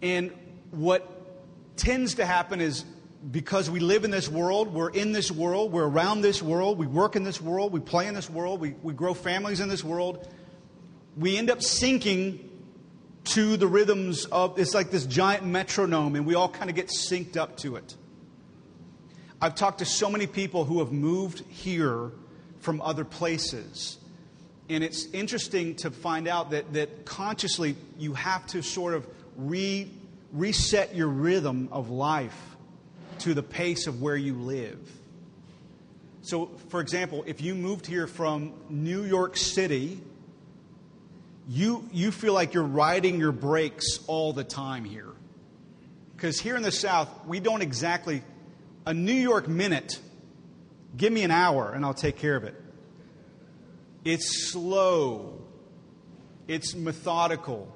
And 0.00 0.32
what 0.70 1.11
tends 1.76 2.14
to 2.14 2.26
happen 2.26 2.60
is 2.60 2.84
because 3.30 3.70
we 3.70 3.80
live 3.80 4.04
in 4.04 4.10
this 4.10 4.28
world, 4.28 4.72
we're 4.74 4.90
in 4.90 5.12
this 5.12 5.30
world, 5.30 5.72
we're 5.72 5.86
around 5.86 6.22
this 6.22 6.42
world, 6.42 6.78
we 6.78 6.86
work 6.86 7.14
in 7.14 7.22
this 7.22 7.40
world, 7.40 7.72
we 7.72 7.80
play 7.80 8.08
in 8.08 8.14
this 8.14 8.28
world, 8.28 8.60
we, 8.60 8.74
we 8.82 8.92
grow 8.92 9.14
families 9.14 9.60
in 9.60 9.68
this 9.68 9.84
world, 9.84 10.28
we 11.16 11.36
end 11.36 11.50
up 11.50 11.58
syncing 11.58 12.40
to 13.24 13.56
the 13.56 13.66
rhythms 13.66 14.24
of 14.26 14.58
it's 14.58 14.74
like 14.74 14.90
this 14.90 15.06
giant 15.06 15.44
metronome, 15.44 16.16
and 16.16 16.26
we 16.26 16.34
all 16.34 16.48
kind 16.48 16.68
of 16.68 16.74
get 16.74 16.88
synced 16.88 17.36
up 17.36 17.56
to 17.58 17.76
it. 17.76 17.96
I've 19.40 19.54
talked 19.54 19.78
to 19.78 19.84
so 19.84 20.10
many 20.10 20.26
people 20.26 20.64
who 20.64 20.80
have 20.80 20.92
moved 20.92 21.44
here 21.48 22.12
from 22.60 22.80
other 22.80 23.04
places. 23.04 23.98
And 24.68 24.82
it's 24.82 25.06
interesting 25.06 25.74
to 25.76 25.90
find 25.90 26.28
out 26.28 26.50
that, 26.52 26.72
that 26.74 27.04
consciously 27.04 27.76
you 27.98 28.14
have 28.14 28.46
to 28.48 28.62
sort 28.62 28.94
of 28.94 29.06
re 29.36 29.90
reset 30.32 30.94
your 30.94 31.08
rhythm 31.08 31.68
of 31.70 31.90
life 31.90 32.56
to 33.20 33.34
the 33.34 33.42
pace 33.42 33.86
of 33.86 34.00
where 34.00 34.16
you 34.16 34.34
live. 34.34 34.78
So, 36.22 36.46
for 36.68 36.80
example, 36.80 37.24
if 37.26 37.40
you 37.40 37.54
moved 37.54 37.86
here 37.86 38.06
from 38.06 38.54
New 38.68 39.02
York 39.02 39.36
City, 39.36 40.00
you, 41.48 41.88
you 41.92 42.12
feel 42.12 42.32
like 42.32 42.54
you're 42.54 42.62
riding 42.62 43.18
your 43.18 43.32
brakes 43.32 43.98
all 44.06 44.32
the 44.32 44.44
time 44.44 44.84
here. 44.84 45.10
Because 46.14 46.38
here 46.38 46.56
in 46.56 46.62
the 46.62 46.72
South, 46.72 47.08
we 47.26 47.40
don't 47.40 47.62
exactly, 47.62 48.22
a 48.86 48.94
New 48.94 49.12
York 49.12 49.48
minute, 49.48 49.98
give 50.96 51.12
me 51.12 51.24
an 51.24 51.32
hour 51.32 51.72
and 51.72 51.84
I'll 51.84 51.94
take 51.94 52.16
care 52.16 52.36
of 52.36 52.44
it. 52.44 52.54
It's 54.04 54.52
slow, 54.52 55.42
it's 56.46 56.74
methodical, 56.74 57.72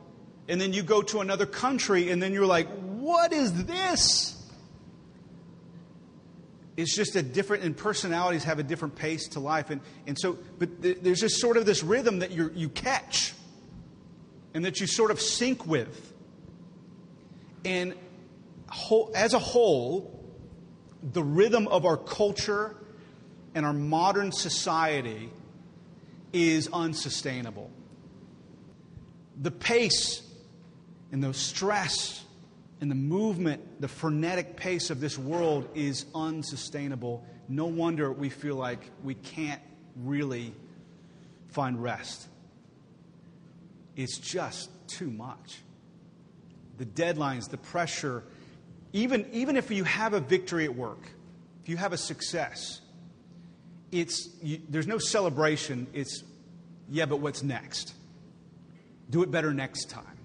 and 0.48 0.60
then 0.60 0.72
you 0.72 0.82
go 0.82 1.02
to 1.02 1.20
another 1.20 1.46
country 1.46 2.10
and 2.10 2.22
then 2.22 2.32
you're 2.32 2.46
like, 2.46 2.68
what 2.68 3.32
is 3.32 3.64
this? 3.64 4.32
It's 6.76 6.94
just 6.94 7.16
a 7.16 7.22
different, 7.22 7.64
and 7.64 7.76
personalities 7.76 8.44
have 8.44 8.58
a 8.58 8.62
different 8.62 8.96
pace 8.96 9.28
to 9.28 9.40
life. 9.40 9.70
And, 9.70 9.80
and 10.06 10.18
so, 10.18 10.38
but 10.58 10.82
th- 10.82 10.98
there's 11.00 11.20
just 11.20 11.40
sort 11.40 11.56
of 11.56 11.64
this 11.64 11.82
rhythm 11.82 12.18
that 12.18 12.32
you 12.32 12.50
you 12.54 12.68
catch 12.68 13.32
and 14.52 14.64
that 14.64 14.80
you 14.80 14.86
sort 14.86 15.10
of 15.10 15.20
sync 15.20 15.66
with. 15.66 16.12
And 17.64 17.94
whole, 18.68 19.10
as 19.14 19.32
a 19.32 19.38
whole, 19.38 20.22
the 21.02 21.22
rhythm 21.22 21.66
of 21.68 21.86
our 21.86 21.96
culture 21.96 22.76
and 23.54 23.64
our 23.64 23.72
modern 23.72 24.32
society 24.32 25.30
is 26.32 26.68
unsustainable. 26.72 27.70
The 29.40 29.50
pace 29.50 30.22
and 31.12 31.22
the 31.22 31.32
stress 31.34 32.24
and 32.80 32.90
the 32.90 32.96
movement, 32.96 33.80
the 33.80 33.88
frenetic 33.88 34.56
pace 34.56 34.90
of 34.90 35.00
this 35.00 35.18
world 35.18 35.68
is 35.74 36.06
unsustainable. 36.14 37.24
No 37.48 37.66
wonder 37.66 38.12
we 38.12 38.28
feel 38.28 38.56
like 38.56 38.90
we 39.02 39.14
can't 39.14 39.62
really 39.96 40.52
find 41.48 41.82
rest. 41.82 42.28
It's 43.94 44.18
just 44.18 44.68
too 44.88 45.10
much. 45.10 45.62
The 46.78 46.84
deadlines, 46.84 47.48
the 47.48 47.56
pressure, 47.56 48.22
even, 48.92 49.26
even 49.32 49.56
if 49.56 49.70
you 49.70 49.84
have 49.84 50.12
a 50.12 50.20
victory 50.20 50.64
at 50.64 50.74
work, 50.74 51.10
if 51.62 51.68
you 51.70 51.78
have 51.78 51.94
a 51.94 51.96
success, 51.96 52.82
it's, 53.90 54.28
you, 54.42 54.60
there's 54.68 54.86
no 54.86 54.98
celebration. 54.98 55.86
It's, 55.94 56.22
yeah, 56.90 57.06
but 57.06 57.20
what's 57.20 57.42
next? 57.42 57.94
do 59.10 59.22
it 59.22 59.30
better 59.30 59.52
next 59.52 59.90
time. 59.90 60.15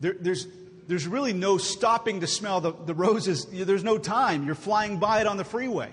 There, 0.00 0.14
there's, 0.18 0.46
there's 0.86 1.06
really 1.06 1.32
no 1.32 1.58
stopping 1.58 2.20
to 2.20 2.26
smell 2.26 2.60
the, 2.60 2.72
the 2.72 2.94
roses. 2.94 3.46
There's 3.46 3.84
no 3.84 3.98
time. 3.98 4.46
You're 4.46 4.54
flying 4.54 4.98
by 4.98 5.20
it 5.20 5.26
on 5.26 5.36
the 5.36 5.44
freeway. 5.44 5.90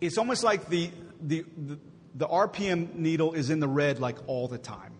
It's 0.00 0.18
almost 0.18 0.44
like 0.44 0.68
the, 0.68 0.90
the, 1.20 1.44
the, 1.56 1.78
the 2.14 2.28
RPM 2.28 2.94
needle 2.94 3.32
is 3.32 3.50
in 3.50 3.60
the 3.60 3.68
red 3.68 3.98
like 3.98 4.18
all 4.26 4.48
the 4.48 4.58
time. 4.58 4.92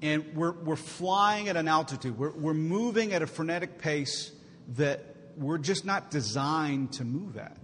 And 0.00 0.34
we're, 0.34 0.52
we're 0.52 0.76
flying 0.76 1.48
at 1.48 1.56
an 1.56 1.68
altitude. 1.68 2.18
We're, 2.18 2.30
we're 2.30 2.54
moving 2.54 3.12
at 3.12 3.22
a 3.22 3.26
frenetic 3.26 3.78
pace 3.78 4.32
that 4.76 5.04
we're 5.36 5.58
just 5.58 5.84
not 5.84 6.10
designed 6.10 6.92
to 6.94 7.04
move 7.04 7.36
at. 7.36 7.56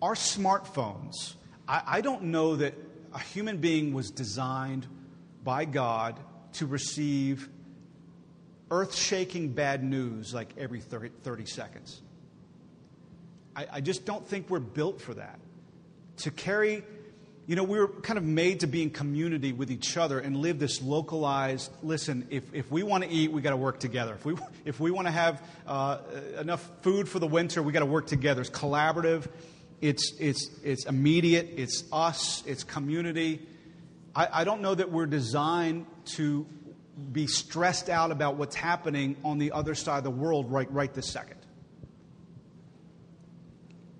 Our 0.00 0.14
smartphones, 0.14 1.34
I, 1.68 1.82
I 1.86 2.00
don't 2.00 2.24
know 2.24 2.56
that 2.56 2.74
a 3.14 3.18
human 3.18 3.58
being 3.58 3.92
was 3.92 4.10
designed 4.10 4.86
by 5.44 5.66
God 5.66 6.18
to 6.54 6.66
receive 6.66 7.48
earth 8.70 8.94
shaking 8.94 9.50
bad 9.50 9.84
news 9.84 10.32
like 10.32 10.50
every 10.58 10.80
30, 10.80 11.10
30 11.22 11.46
seconds. 11.46 12.00
I, 13.54 13.66
I, 13.74 13.80
just 13.80 14.04
don't 14.04 14.26
think 14.26 14.50
we're 14.50 14.58
built 14.58 15.00
for 15.00 15.14
that. 15.14 15.38
To 16.18 16.30
carry, 16.30 16.82
you 17.46 17.56
know, 17.56 17.62
we 17.62 17.78
are 17.78 17.86
kind 17.86 18.18
of 18.18 18.24
made 18.24 18.60
to 18.60 18.66
be 18.66 18.82
in 18.82 18.90
community 18.90 19.52
with 19.52 19.70
each 19.70 19.96
other 19.96 20.18
and 20.18 20.38
live 20.38 20.58
this 20.58 20.82
localized 20.82 21.70
listen, 21.82 22.26
if, 22.30 22.52
if 22.54 22.70
we 22.70 22.82
want 22.82 23.04
to 23.04 23.10
eat, 23.10 23.30
we 23.30 23.42
got 23.42 23.50
to 23.50 23.56
work 23.56 23.78
together. 23.78 24.14
If 24.14 24.24
we, 24.24 24.36
if 24.64 24.80
we 24.80 24.90
want 24.90 25.06
to 25.06 25.12
have 25.12 25.42
uh, 25.66 25.98
enough 26.40 26.68
food 26.82 27.08
for 27.08 27.18
the 27.18 27.26
winter, 27.26 27.62
we 27.62 27.72
got 27.72 27.80
to 27.80 27.86
work 27.86 28.06
together. 28.06 28.40
It's 28.40 28.50
collaborative, 28.50 29.26
it's, 29.80 30.14
it's, 30.18 30.50
it's 30.64 30.86
immediate, 30.86 31.50
it's 31.56 31.84
us, 31.92 32.42
it's 32.46 32.64
community. 32.64 33.46
I, 34.14 34.28
I 34.32 34.44
don't 34.44 34.60
know 34.60 34.74
that 34.74 34.90
we're 34.90 35.06
designed 35.06 35.86
to 36.16 36.46
be 37.12 37.26
stressed 37.26 37.88
out 37.88 38.10
about 38.10 38.36
what's 38.36 38.54
happening 38.54 39.16
on 39.24 39.38
the 39.38 39.52
other 39.52 39.74
side 39.74 39.98
of 39.98 40.04
the 40.04 40.10
world 40.10 40.50
right, 40.50 40.70
right 40.72 40.92
this 40.92 41.08
second. 41.08 41.38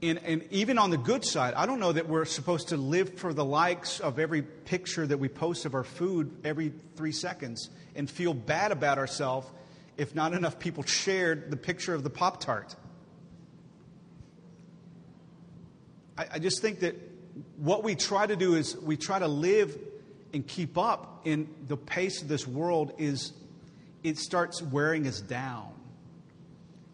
And, 0.02 0.18
and, 0.18 0.46
even 0.50 0.76
on 0.78 0.90
the 0.90 0.98
good 0.98 1.24
side, 1.24 1.54
I 1.54 1.64
don't 1.64 1.80
know 1.80 1.92
that 1.92 2.08
we're 2.08 2.26
supposed 2.26 2.68
to 2.68 2.76
live 2.76 3.18
for 3.18 3.32
the 3.32 3.44
likes 3.44 4.00
of 4.00 4.18
every 4.18 4.42
picture 4.42 5.06
that 5.06 5.16
we 5.16 5.28
post 5.28 5.64
of 5.64 5.74
our 5.74 5.82
food 5.82 6.30
every 6.44 6.74
three 6.94 7.12
seconds 7.12 7.70
and 7.96 8.08
feel 8.08 8.34
bad 8.34 8.70
about 8.70 8.98
ourselves 8.98 9.48
if 9.96 10.14
not 10.14 10.34
enough 10.34 10.58
people 10.58 10.82
shared 10.82 11.50
the 11.50 11.56
picture 11.56 11.94
of 11.94 12.02
the 12.02 12.10
Pop 12.10 12.40
Tart. 12.40 12.74
I, 16.18 16.26
I 16.32 16.38
just 16.38 16.60
think 16.60 16.80
that 16.80 16.96
what 17.56 17.82
we 17.82 17.94
try 17.94 18.26
to 18.26 18.36
do 18.36 18.54
is 18.54 18.76
we 18.76 18.96
try 18.96 19.18
to 19.18 19.28
live 19.28 19.78
and 20.34 20.46
keep 20.46 20.76
up 20.76 21.22
in 21.24 21.48
the 21.68 21.76
pace 21.76 22.20
of 22.20 22.28
this 22.28 22.46
world 22.46 22.92
is 22.98 23.32
it 24.02 24.18
starts 24.18 24.60
wearing 24.60 25.06
us 25.06 25.20
down. 25.20 25.72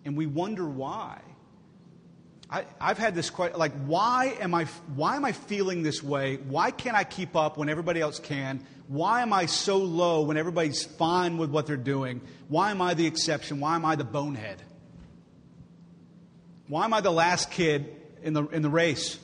And 0.04 0.16
we 0.16 0.26
wonder 0.26 0.64
why. 0.64 1.20
I, 2.48 2.64
have 2.80 2.98
had 2.98 3.14
this 3.14 3.30
question 3.30 3.58
like 3.58 3.72
why 3.86 4.36
am 4.40 4.54
I 4.54 4.64
why 4.96 5.14
am 5.14 5.24
I 5.24 5.30
feeling 5.30 5.84
this 5.84 6.02
way? 6.02 6.36
Why 6.36 6.72
can't 6.72 6.96
I 6.96 7.04
keep 7.04 7.36
up 7.36 7.56
when 7.56 7.68
everybody 7.68 8.00
else 8.00 8.18
can? 8.18 8.66
Why 8.88 9.22
am 9.22 9.32
I 9.32 9.46
so 9.46 9.76
low 9.78 10.22
when 10.22 10.36
everybody's 10.36 10.84
fine 10.84 11.38
with 11.38 11.50
what 11.50 11.68
they're 11.68 11.76
doing? 11.76 12.20
Why 12.48 12.72
am 12.72 12.82
I 12.82 12.94
the 12.94 13.06
exception? 13.06 13.60
Why 13.60 13.76
am 13.76 13.84
I 13.84 13.94
the 13.94 14.04
bonehead? 14.04 14.60
Why 16.66 16.84
am 16.84 16.92
I 16.92 17.00
the 17.00 17.12
last 17.12 17.52
kid 17.52 17.94
in 18.24 18.32
the 18.32 18.44
in 18.48 18.62
the 18.62 18.68
race? 18.68 19.18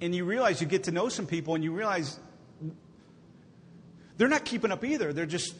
And 0.00 0.14
you 0.14 0.24
realize 0.24 0.60
you 0.60 0.66
get 0.66 0.84
to 0.84 0.92
know 0.92 1.08
some 1.08 1.26
people 1.26 1.54
and 1.54 1.62
you 1.62 1.72
realize 1.72 2.18
they're 4.16 4.28
not 4.28 4.44
keeping 4.44 4.72
up 4.72 4.84
either. 4.84 5.12
They're 5.12 5.26
just 5.26 5.54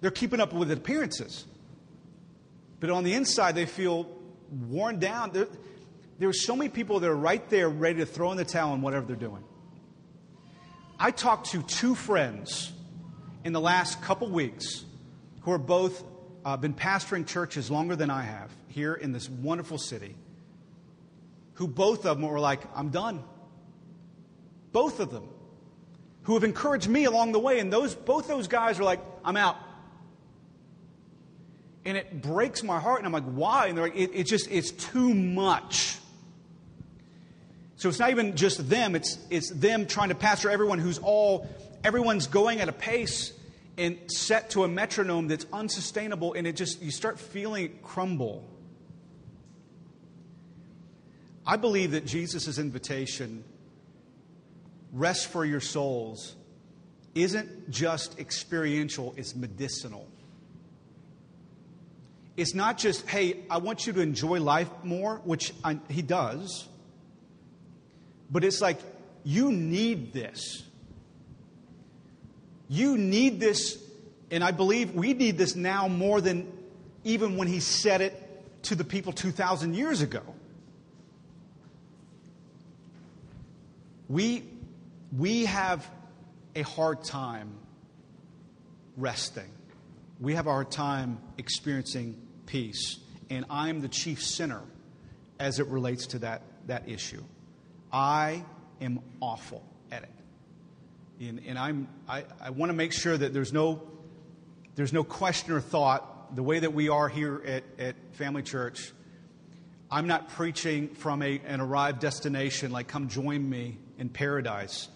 they're 0.00 0.10
keeping 0.10 0.40
up 0.40 0.52
with 0.52 0.70
appearances. 0.70 1.44
But 2.80 2.90
on 2.90 3.04
the 3.04 3.14
inside 3.14 3.54
they 3.54 3.66
feel 3.66 4.06
worn 4.50 4.98
down. 4.98 5.32
There, 6.18 6.28
are 6.28 6.32
so 6.32 6.54
many 6.54 6.68
people 6.68 7.00
that 7.00 7.10
are 7.10 7.16
right 7.16 7.48
there 7.50 7.68
ready 7.68 7.98
to 8.00 8.06
throw 8.06 8.30
in 8.30 8.36
the 8.36 8.44
towel 8.44 8.72
on 8.72 8.82
whatever 8.82 9.06
they're 9.06 9.16
doing. 9.16 9.42
I 10.98 11.10
talked 11.10 11.50
to 11.50 11.62
two 11.62 11.94
friends 11.94 12.72
in 13.44 13.52
the 13.52 13.60
last 13.60 14.00
couple 14.02 14.28
weeks 14.30 14.84
who 15.42 15.52
are 15.52 15.58
both 15.58 16.02
uh, 16.44 16.56
been 16.56 16.74
pastoring 16.74 17.26
churches 17.26 17.70
longer 17.70 17.96
than 17.96 18.08
I 18.08 18.22
have 18.22 18.50
here 18.68 18.94
in 18.94 19.12
this 19.12 19.28
wonderful 19.28 19.78
city, 19.78 20.14
who 21.54 21.66
both 21.66 22.06
of 22.06 22.18
them 22.18 22.28
were 22.28 22.40
like, 22.40 22.62
I'm 22.74 22.90
done 22.90 23.22
both 24.76 25.00
of 25.00 25.10
them, 25.10 25.26
who 26.24 26.34
have 26.34 26.44
encouraged 26.44 26.86
me 26.86 27.06
along 27.06 27.32
the 27.32 27.38
way. 27.38 27.60
And 27.60 27.72
those, 27.72 27.94
both 27.94 28.28
those 28.28 28.46
guys 28.46 28.78
are 28.78 28.84
like, 28.84 29.00
I'm 29.24 29.38
out. 29.38 29.56
And 31.86 31.96
it 31.96 32.20
breaks 32.20 32.62
my 32.62 32.78
heart. 32.78 32.98
And 32.98 33.06
I'm 33.06 33.12
like, 33.12 33.24
why? 33.24 33.68
And 33.68 33.78
they're 33.78 33.86
like, 33.86 33.96
it, 33.96 34.10
it's 34.12 34.28
just, 34.28 34.50
it's 34.50 34.72
too 34.72 35.14
much. 35.14 35.96
So 37.76 37.88
it's 37.88 37.98
not 37.98 38.10
even 38.10 38.36
just 38.36 38.68
them, 38.68 38.94
it's, 38.94 39.18
it's 39.30 39.50
them 39.50 39.86
trying 39.86 40.10
to 40.10 40.14
pastor 40.14 40.50
everyone 40.50 40.78
who's 40.78 40.98
all, 40.98 41.48
everyone's 41.82 42.26
going 42.26 42.60
at 42.60 42.68
a 42.68 42.72
pace 42.72 43.32
and 43.78 43.96
set 44.08 44.50
to 44.50 44.64
a 44.64 44.68
metronome 44.68 45.28
that's 45.28 45.46
unsustainable. 45.54 46.34
And 46.34 46.46
it 46.46 46.54
just, 46.54 46.82
you 46.82 46.90
start 46.90 47.18
feeling 47.18 47.64
it 47.64 47.82
crumble. 47.82 48.46
I 51.46 51.56
believe 51.56 51.92
that 51.92 52.04
Jesus' 52.04 52.58
invitation 52.58 53.42
rest 54.96 55.28
for 55.28 55.44
your 55.44 55.60
souls 55.60 56.34
isn't 57.14 57.70
just 57.70 58.18
experiential, 58.18 59.14
it's 59.16 59.36
medicinal. 59.36 60.06
It's 62.36 62.54
not 62.54 62.76
just, 62.76 63.06
hey, 63.06 63.44
I 63.50 63.58
want 63.58 63.86
you 63.86 63.92
to 63.94 64.00
enjoy 64.00 64.40
life 64.40 64.68
more, 64.82 65.20
which 65.24 65.52
I, 65.62 65.78
he 65.88 66.02
does, 66.02 66.68
but 68.30 68.44
it's 68.44 68.60
like, 68.60 68.78
you 69.24 69.52
need 69.52 70.12
this. 70.12 70.62
You 72.68 72.98
need 72.98 73.40
this, 73.40 73.82
and 74.30 74.42
I 74.42 74.50
believe 74.50 74.94
we 74.94 75.14
need 75.14 75.38
this 75.38 75.56
now 75.56 75.88
more 75.88 76.20
than 76.20 76.52
even 77.04 77.36
when 77.36 77.48
he 77.48 77.60
said 77.60 78.00
it 78.00 78.62
to 78.64 78.74
the 78.74 78.84
people 78.84 79.12
2,000 79.12 79.74
years 79.74 80.02
ago. 80.02 80.22
We 84.08 84.42
we 85.16 85.46
have 85.46 85.88
a 86.54 86.62
hard 86.62 87.04
time 87.04 87.52
resting. 88.96 89.50
We 90.20 90.34
have 90.34 90.46
a 90.46 90.50
hard 90.50 90.70
time 90.70 91.18
experiencing 91.38 92.20
peace. 92.46 92.98
And 93.30 93.44
I'm 93.50 93.80
the 93.80 93.88
chief 93.88 94.22
sinner 94.22 94.62
as 95.38 95.58
it 95.58 95.66
relates 95.66 96.08
to 96.08 96.20
that, 96.20 96.42
that 96.66 96.88
issue. 96.88 97.22
I 97.92 98.44
am 98.80 99.00
awful 99.20 99.62
at 99.90 100.02
it. 100.02 100.10
And, 101.20 101.40
and 101.46 101.58
I'm, 101.58 101.88
I, 102.08 102.24
I 102.40 102.50
want 102.50 102.70
to 102.70 102.74
make 102.74 102.92
sure 102.92 103.16
that 103.16 103.32
there's 103.32 103.52
no, 103.52 103.82
there's 104.74 104.92
no 104.92 105.04
question 105.04 105.52
or 105.52 105.60
thought, 105.60 106.34
the 106.34 106.42
way 106.42 106.58
that 106.58 106.72
we 106.72 106.88
are 106.88 107.08
here 107.08 107.42
at, 107.46 107.64
at 107.78 107.94
Family 108.12 108.42
Church, 108.42 108.92
I'm 109.90 110.06
not 110.06 110.30
preaching 110.30 110.88
from 110.88 111.22
a, 111.22 111.40
an 111.46 111.60
arrived 111.60 112.00
destination 112.00 112.72
like, 112.72 112.88
come 112.88 113.08
join 113.08 113.48
me 113.48 113.78
in 113.98 114.08
paradise. 114.08 114.88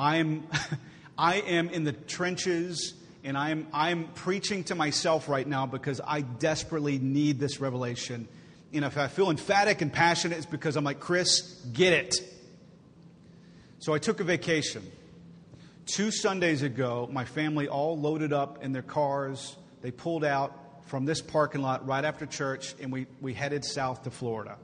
I'm, 0.00 0.46
I 1.18 1.36
am 1.36 1.68
in 1.68 1.84
the 1.84 1.92
trenches 1.92 2.94
and 3.22 3.36
I'm, 3.36 3.66
I'm 3.72 4.08
preaching 4.14 4.64
to 4.64 4.74
myself 4.74 5.28
right 5.28 5.46
now 5.46 5.66
because 5.66 6.00
I 6.04 6.22
desperately 6.22 6.98
need 6.98 7.38
this 7.38 7.60
revelation. 7.60 8.26
And 8.72 8.84
if 8.84 8.96
I 8.96 9.08
feel 9.08 9.28
emphatic 9.28 9.82
and 9.82 9.92
passionate, 9.92 10.38
it's 10.38 10.46
because 10.46 10.76
I'm 10.76 10.84
like, 10.84 11.00
Chris, 11.00 11.60
get 11.72 11.92
it. 11.92 12.14
So 13.78 13.92
I 13.92 13.98
took 13.98 14.20
a 14.20 14.24
vacation. 14.24 14.90
Two 15.84 16.10
Sundays 16.10 16.62
ago, 16.62 17.06
my 17.12 17.26
family 17.26 17.68
all 17.68 17.98
loaded 17.98 18.32
up 18.32 18.64
in 18.64 18.72
their 18.72 18.82
cars. 18.82 19.54
They 19.82 19.90
pulled 19.90 20.24
out 20.24 20.56
from 20.86 21.04
this 21.04 21.20
parking 21.20 21.60
lot 21.60 21.86
right 21.86 22.04
after 22.04 22.24
church, 22.24 22.74
and 22.80 22.90
we, 22.90 23.06
we 23.20 23.34
headed 23.34 23.66
south 23.66 24.04
to 24.04 24.10
Florida. 24.10 24.56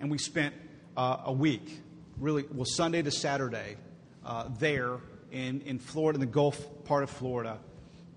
And 0.00 0.10
we 0.10 0.18
spent 0.18 0.54
uh, 0.96 1.18
a 1.26 1.32
week 1.32 1.80
really, 2.20 2.44
well, 2.52 2.64
Sunday 2.64 3.02
to 3.02 3.10
Saturday 3.10 3.76
uh, 4.24 4.48
there 4.58 4.98
in, 5.30 5.60
in 5.62 5.78
Florida, 5.78 6.16
in 6.16 6.20
the 6.20 6.26
Gulf 6.26 6.84
part 6.84 7.02
of 7.02 7.10
Florida. 7.10 7.58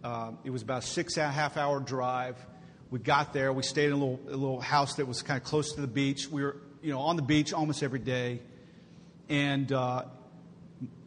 Uh, 0.04 0.32
it 0.44 0.50
was 0.50 0.62
about 0.64 0.84
a 0.84 0.88
six 0.88 1.18
and 1.18 1.28
a 1.28 1.32
half 1.32 1.58
hour 1.58 1.80
drive. 1.80 2.36
We 2.90 3.00
got 3.00 3.34
there. 3.34 3.54
We 3.54 3.64
stayed 3.64 3.88
in 3.88 3.94
a 3.94 3.96
little, 3.96 4.20
a 4.28 4.36
little 4.36 4.60
house 4.60 4.96
that 4.96 5.08
was 5.08 5.22
kind 5.22 5.40
of 5.40 5.44
close 5.46 5.74
to 5.74 5.82
the 5.82 5.88
beach. 5.88 6.28
We 6.30 6.44
were, 6.44 6.58
you 6.82 6.92
know, 6.92 7.00
on 7.00 7.16
the 7.16 7.22
beach 7.22 7.54
almost 7.54 7.84
every 7.84 8.00
day. 8.00 8.42
And 9.30 9.72
uh, 9.72 10.06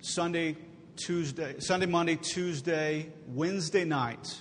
Sunday, 0.00 0.56
Tuesday, 0.96 1.56
Sunday, 1.58 1.86
Monday, 1.86 2.16
Tuesday, 2.16 3.10
Wednesday 3.26 3.84
night, 3.84 4.38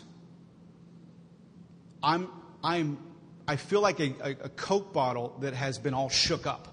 I'm, 2.01 2.29
I'm, 2.63 2.99
I 3.47 3.55
feel 3.55 3.81
like 3.81 3.99
a, 3.99 4.13
a, 4.21 4.29
a 4.43 4.49
Coke 4.49 4.93
bottle 4.93 5.35
that 5.41 5.53
has 5.53 5.79
been 5.79 5.93
all 5.93 6.09
shook 6.09 6.45
up. 6.45 6.72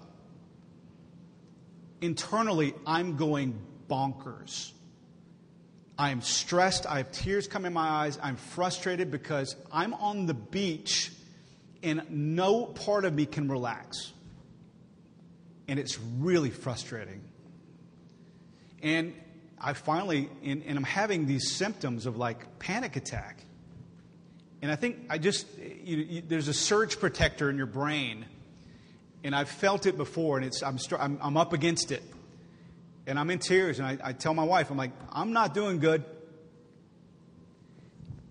Internally, 2.01 2.73
I'm 2.85 3.15
going 3.15 3.59
bonkers. 3.89 4.71
I 5.97 6.09
am 6.09 6.21
stressed. 6.21 6.85
I 6.87 6.97
have 6.97 7.11
tears 7.11 7.47
coming 7.47 7.67
in 7.67 7.73
my 7.73 7.87
eyes. 7.87 8.17
I'm 8.21 8.35
frustrated 8.35 9.11
because 9.11 9.55
I'm 9.71 9.93
on 9.93 10.25
the 10.25 10.33
beach 10.33 11.11
and 11.83 12.03
no 12.09 12.65
part 12.65 13.05
of 13.05 13.13
me 13.13 13.25
can 13.25 13.47
relax. 13.47 14.11
And 15.67 15.79
it's 15.79 15.99
really 16.19 16.49
frustrating. 16.49 17.21
And 18.81 19.13
I 19.59 19.73
finally, 19.73 20.29
and, 20.43 20.63
and 20.65 20.77
I'm 20.77 20.83
having 20.83 21.27
these 21.27 21.51
symptoms 21.51 22.05
of 22.05 22.17
like 22.17 22.59
panic 22.59 22.95
attack. 22.95 23.45
And 24.61 24.71
I 24.71 24.75
think 24.75 25.05
I 25.09 25.17
just, 25.17 25.47
you, 25.57 25.97
you, 25.97 26.21
there's 26.27 26.47
a 26.47 26.53
surge 26.53 26.99
protector 26.99 27.49
in 27.49 27.57
your 27.57 27.67
brain. 27.67 28.25
And 29.23 29.35
I've 29.35 29.49
felt 29.49 29.85
it 29.85 29.97
before, 29.97 30.37
and 30.37 30.45
it's, 30.45 30.63
I'm, 30.63 30.77
I'm, 30.99 31.19
I'm 31.21 31.37
up 31.37 31.53
against 31.53 31.91
it. 31.91 32.03
And 33.05 33.19
I'm 33.19 33.29
in 33.29 33.39
tears, 33.39 33.79
and 33.79 33.87
I, 33.87 33.97
I 34.03 34.13
tell 34.13 34.33
my 34.33 34.43
wife, 34.43 34.71
I'm 34.71 34.77
like, 34.77 34.91
I'm 35.11 35.33
not 35.33 35.53
doing 35.53 35.79
good. 35.79 36.03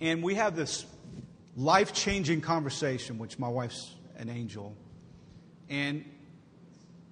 And 0.00 0.22
we 0.22 0.37
have 0.37 0.57
this 0.57 0.87
life 1.57 1.92
changing 1.92 2.40
conversation, 2.40 3.18
which 3.18 3.38
my 3.38 3.48
wife's 3.48 3.94
an 4.16 4.29
angel. 4.29 4.74
And 5.68 6.05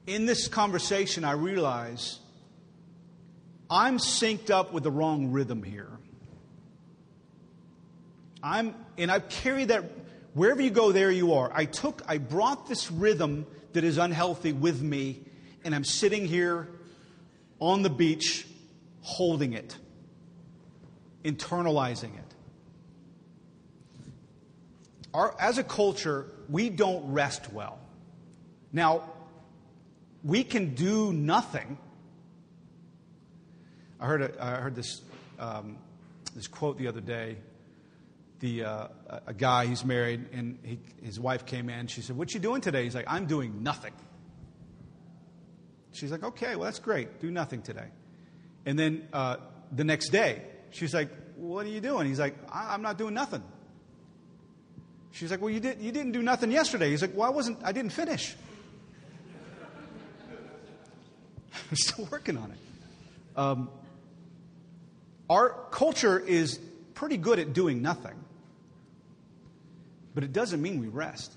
in 0.07 0.27
this 0.27 0.49
conversation, 0.49 1.25
I 1.25 1.33
realize 1.33 2.19
I'm 3.71 3.99
synced 3.99 4.51
up 4.51 4.73
with 4.73 4.83
the 4.83 4.91
wrong 4.91 5.31
rhythm 5.31 5.63
here. 5.63 5.91
I'm, 8.43 8.75
and 8.97 9.11
I've 9.11 9.29
carried 9.29 9.69
that 9.69 9.85
wherever 10.33 10.63
you 10.63 10.71
go, 10.71 10.93
there 10.93 11.11
you 11.11 11.35
are. 11.35 11.51
I 11.53 11.67
took, 11.67 12.03
I 12.09 12.19
brought 12.19 12.69
this 12.69 12.91
rhythm 12.91 13.47
that 13.73 13.85
is 13.85 13.99
unhealthy 13.99 14.53
with 14.53 14.83
me, 14.83 15.21
and 15.65 15.75
I'm 15.75 15.85
sitting 15.85 16.27
here 16.27 16.69
on 17.61 17.83
the 17.83 17.91
beach 17.91 18.47
holding 19.03 19.53
it, 19.53 19.77
internalizing 21.25 22.17
it. 22.17 22.35
Our, 25.15 25.35
as 25.41 25.59
a 25.59 25.65
culture, 25.65 26.31
we 26.49 26.69
don't 26.71 27.13
rest 27.13 27.53
well. 27.53 27.79
Now, 28.73 29.03
we 30.23 30.45
can 30.45 30.75
do 30.75 31.13
nothing. 31.13 31.79
I 34.01 34.07
heard, 34.07 34.23
a, 34.23 34.45
I 34.45 34.51
heard 34.57 34.75
this, 34.75 35.01
um, 35.39 35.79
this 36.35 36.47
quote 36.47 36.79
the 36.79 36.87
other 36.87 37.01
day. 37.01 37.37
The, 38.41 38.65
uh, 38.65 38.89
a 39.27 39.35
guy, 39.35 39.67
he's 39.67 39.85
married, 39.85 40.29
and 40.33 40.59
he, 40.63 40.79
his 41.03 41.19
wife 41.19 41.45
came 41.45 41.69
in. 41.69 41.89
She 41.89 42.03
said, 42.03 42.17
What 42.17 42.33
you 42.35 42.41
doing 42.41 42.61
today? 42.61 42.85
He's 42.85 42.95
like, 42.95 43.07
I'm 43.09 43.27
doing 43.27 43.63
nothing. 43.63 43.93
She's 45.93 46.13
like, 46.13 46.23
Okay, 46.23 46.55
well, 46.55 46.65
that's 46.65 46.79
great. 46.79 47.21
Do 47.21 47.31
nothing 47.31 47.63
today. 47.63 47.89
And 48.65 48.79
then 48.79 49.09
uh, 49.13 49.39
the 49.73 49.83
next 49.85 50.11
day, 50.11 50.43
she's 50.71 50.95
like, 50.95 51.09
What 51.37 51.67
are 51.67 51.71
you 51.71 51.81
doing? 51.81 52.07
He's 52.07 52.21
like, 52.21 52.37
I'm 52.53 52.83
not 52.83 52.97
doing 52.97 53.15
nothing. 53.15 53.43
She's 55.11 55.31
like, 55.33 55.41
Well, 55.41 55.51
you, 55.51 55.61
did, 55.61 55.81
you 55.81 55.91
didn't 55.91 56.13
do 56.13 56.23
nothing 56.23 56.53
yesterday. 56.53 56.91
He's 56.91 57.03
like, 57.03 57.17
Well, 57.17 57.27
I 57.27 57.31
wasn't, 57.31 57.59
I 57.65 57.73
didn't 57.73 57.93
finish. 57.93 58.37
I'm 61.71 61.77
still 61.77 62.09
working 62.11 62.37
on 62.37 62.53
it. 62.53 62.59
Um, 63.37 63.71
our 65.31 65.51
culture 65.71 66.19
is 66.19 66.59
pretty 66.95 67.17
good 67.17 67.39
at 67.39 67.53
doing 67.53 67.83
nothing, 67.83 68.17
but 70.15 70.25
it 70.25 70.33
doesn't 70.33 70.61
mean 70.61 70.81
we 70.81 70.89
rest. 70.89 71.37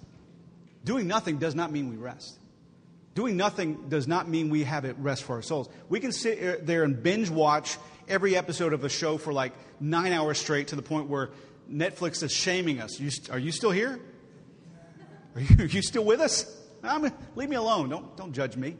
Doing 0.83 1.07
nothing 1.07 1.37
does 1.37 1.55
not 1.55 1.71
mean 1.71 1.89
we 1.89 1.95
rest. 1.95 2.39
Doing 3.13 3.35
nothing 3.35 3.89
does 3.89 4.07
not 4.07 4.29
mean 4.29 4.49
we 4.49 4.63
have 4.63 4.85
it 4.85 4.95
rest 4.97 5.23
for 5.23 5.35
our 5.35 5.41
souls. 5.41 5.69
We 5.89 5.99
can 5.99 6.11
sit 6.11 6.65
there 6.65 6.83
and 6.83 7.01
binge 7.01 7.29
watch 7.29 7.77
every 8.07 8.35
episode 8.35 8.73
of 8.73 8.83
a 8.83 8.89
show 8.89 9.17
for 9.17 9.33
like 9.33 9.53
nine 9.79 10.13
hours 10.13 10.39
straight 10.39 10.69
to 10.69 10.75
the 10.75 10.81
point 10.81 11.09
where 11.09 11.29
Netflix 11.69 12.23
is 12.23 12.31
shaming 12.31 12.79
us. 12.79 12.99
You, 12.99 13.11
are 13.29 13.39
you 13.39 13.51
still 13.51 13.71
here? 13.71 13.99
Are 15.35 15.41
you, 15.41 15.63
are 15.63 15.67
you 15.67 15.81
still 15.81 16.05
with 16.05 16.21
us? 16.21 16.45
I'm, 16.83 17.11
leave 17.35 17.49
me 17.49 17.55
alone. 17.55 17.89
Don't, 17.89 18.15
don't 18.17 18.33
judge 18.33 18.55
me. 18.55 18.77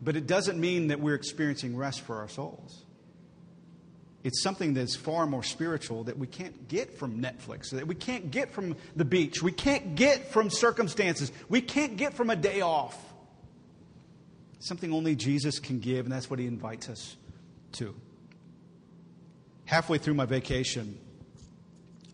But 0.00 0.16
it 0.16 0.26
doesn't 0.26 0.58
mean 0.58 0.88
that 0.88 1.00
we're 1.00 1.14
experiencing 1.14 1.76
rest 1.76 2.00
for 2.02 2.16
our 2.16 2.28
souls. 2.28 2.84
It's 4.28 4.42
something 4.42 4.74
that's 4.74 4.94
far 4.94 5.26
more 5.26 5.42
spiritual 5.42 6.04
that 6.04 6.18
we 6.18 6.26
can't 6.26 6.68
get 6.68 6.96
from 6.98 7.20
Netflix, 7.20 7.70
that 7.70 7.86
we 7.86 7.94
can't 7.96 8.30
get 8.30 8.52
from 8.52 8.76
the 8.94 9.04
beach, 9.04 9.42
we 9.42 9.52
can't 9.52 9.96
get 9.96 10.30
from 10.30 10.50
circumstances, 10.50 11.32
we 11.48 11.60
can't 11.60 11.96
get 11.96 12.14
from 12.14 12.30
a 12.30 12.36
day 12.36 12.60
off. 12.60 12.96
Something 14.60 14.92
only 14.92 15.16
Jesus 15.16 15.58
can 15.58 15.80
give, 15.80 16.06
and 16.06 16.12
that's 16.12 16.30
what 16.30 16.38
he 16.38 16.46
invites 16.46 16.88
us 16.88 17.16
to 17.72 17.94
halfway 19.68 19.98
through 19.98 20.14
my 20.14 20.24
vacation, 20.24 20.98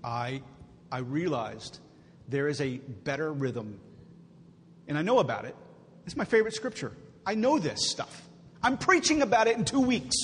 I, 0.03 0.43
I 0.91 0.99
realized 0.99 1.79
there 2.29 2.49
is 2.49 2.61
a 2.61 2.79
better 2.79 3.33
rhythm. 3.33 3.79
And 4.89 4.99
I 4.99 5.03
know 5.03 5.21
about 5.21 5.45
it. 5.45 5.55
It's 6.05 6.17
my 6.17 6.25
favorite 6.25 6.55
scripture. 6.55 6.93
I 7.25 7.37
know 7.37 7.61
this 7.61 7.91
stuff. 7.91 8.23
I'm 8.61 8.77
preaching 8.77 9.23
about 9.23 9.47
it 9.47 9.57
in 9.57 9.65
two 9.65 9.81
weeks. 9.81 10.17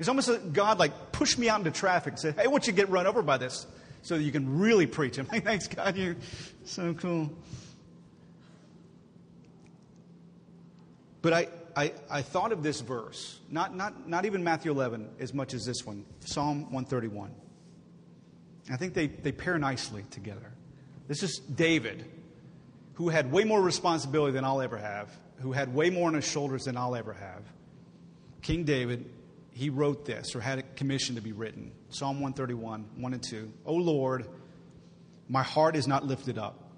It's 0.00 0.08
almost 0.08 0.28
like 0.28 0.52
God 0.54 0.78
like 0.78 1.12
pushed 1.12 1.38
me 1.38 1.50
out 1.50 1.60
into 1.60 1.70
traffic 1.70 2.14
and 2.14 2.18
said, 2.18 2.34
Hey, 2.34 2.44
I 2.44 2.46
want 2.46 2.66
you 2.66 2.72
to 2.72 2.76
get 2.76 2.88
run 2.88 3.06
over 3.06 3.20
by 3.20 3.36
this 3.36 3.66
so 4.00 4.16
that 4.16 4.22
you 4.24 4.32
can 4.32 4.58
really 4.58 4.86
preach. 4.86 5.18
I'm 5.18 5.28
like, 5.30 5.44
thanks 5.44 5.68
God, 5.68 5.96
you're 5.96 6.16
so 6.64 6.94
cool. 6.94 7.30
But 11.20 11.34
I, 11.34 11.48
I, 11.76 11.92
I 12.10 12.22
thought 12.22 12.50
of 12.50 12.62
this 12.62 12.80
verse, 12.80 13.40
not, 13.50 13.76
not, 13.76 14.08
not 14.08 14.24
even 14.24 14.42
Matthew 14.42 14.70
11 14.70 15.06
as 15.20 15.34
much 15.34 15.52
as 15.52 15.66
this 15.66 15.84
one, 15.84 16.06
Psalm 16.20 16.62
131. 16.72 17.30
I 18.72 18.76
think 18.78 18.94
they, 18.94 19.08
they 19.08 19.32
pair 19.32 19.58
nicely 19.58 20.04
together. 20.10 20.50
This 21.08 21.22
is 21.22 21.40
David, 21.40 22.06
who 22.94 23.10
had 23.10 23.30
way 23.30 23.44
more 23.44 23.60
responsibility 23.60 24.32
than 24.32 24.44
I'll 24.46 24.62
ever 24.62 24.78
have, 24.78 25.10
who 25.40 25.52
had 25.52 25.74
way 25.74 25.90
more 25.90 26.08
on 26.08 26.14
his 26.14 26.26
shoulders 26.26 26.64
than 26.64 26.78
I'll 26.78 26.96
ever 26.96 27.12
have. 27.12 27.42
King 28.40 28.64
David, 28.64 29.04
he 29.52 29.70
wrote 29.70 30.04
this, 30.04 30.34
or 30.34 30.40
had 30.40 30.58
it 30.58 30.76
commissioned 30.76 31.16
to 31.16 31.22
be 31.22 31.32
written 31.32 31.72
Psalm 31.90 32.20
131, 32.20 32.88
1 32.96 33.12
and 33.12 33.22
2. 33.22 33.52
O 33.66 33.74
Lord, 33.74 34.26
my 35.28 35.42
heart 35.42 35.76
is 35.76 35.86
not 35.86 36.04
lifted 36.04 36.38
up, 36.38 36.70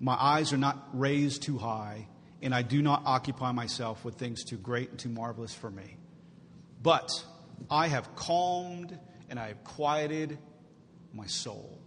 my 0.00 0.14
eyes 0.14 0.52
are 0.52 0.58
not 0.58 0.88
raised 0.92 1.42
too 1.42 1.58
high 1.58 2.06
and 2.44 2.54
I 2.54 2.60
do 2.60 2.82
not 2.82 3.02
occupy 3.06 3.52
myself 3.52 4.04
with 4.04 4.16
things 4.16 4.44
too 4.44 4.58
great 4.58 4.90
and 4.90 4.98
too 4.98 5.08
marvelous 5.08 5.54
for 5.54 5.70
me. 5.70 5.96
But 6.82 7.10
I 7.70 7.88
have 7.88 8.14
calmed 8.14 8.96
and 9.30 9.40
I 9.40 9.48
have 9.48 9.64
quieted 9.64 10.38
my 11.14 11.26
soul. 11.26 11.80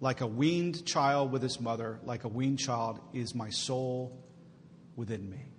Like 0.00 0.20
a 0.20 0.26
weaned 0.26 0.84
child 0.84 1.32
with 1.32 1.42
his 1.42 1.58
mother, 1.58 1.98
like 2.04 2.24
a 2.24 2.28
weaned 2.28 2.58
child 2.58 3.00
is 3.14 3.34
my 3.34 3.48
soul 3.48 4.22
within 4.96 5.30
me. 5.30 5.51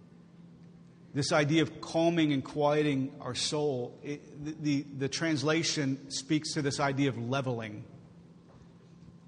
This 1.14 1.32
idea 1.32 1.62
of 1.62 1.80
calming 1.80 2.34
and 2.34 2.44
quieting 2.44 3.14
our 3.22 3.36
soul, 3.36 4.00
it, 4.04 4.64
the, 4.64 4.86
the, 4.98 5.08
translation 5.08 6.10
speaks 6.10 6.54
to 6.54 6.64
this 6.64 6.80
idea 6.80 7.10
of 7.10 7.18
leveling, 7.18 7.84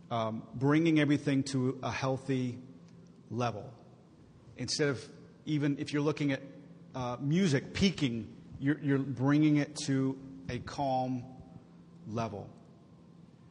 um, 0.10 0.41
bringing 0.56 1.00
everything 1.00 1.43
to 1.43 1.78
a 1.84 1.91
healthy 1.91 2.58
level 3.30 3.71
instead 4.58 4.89
of 4.89 5.04
even 5.45 5.78
if 5.80 5.93
you're 5.93 6.02
looking 6.02 6.32
at 6.32 6.41
uh, 6.95 7.17
music 7.19 7.74
peaking, 7.74 8.28
you're, 8.60 8.80
you're 8.82 8.98
bringing 8.98 9.58
it 9.58 9.76
to 9.76 10.17
a 10.50 10.60
calm 10.60 11.24
level, 12.08 12.50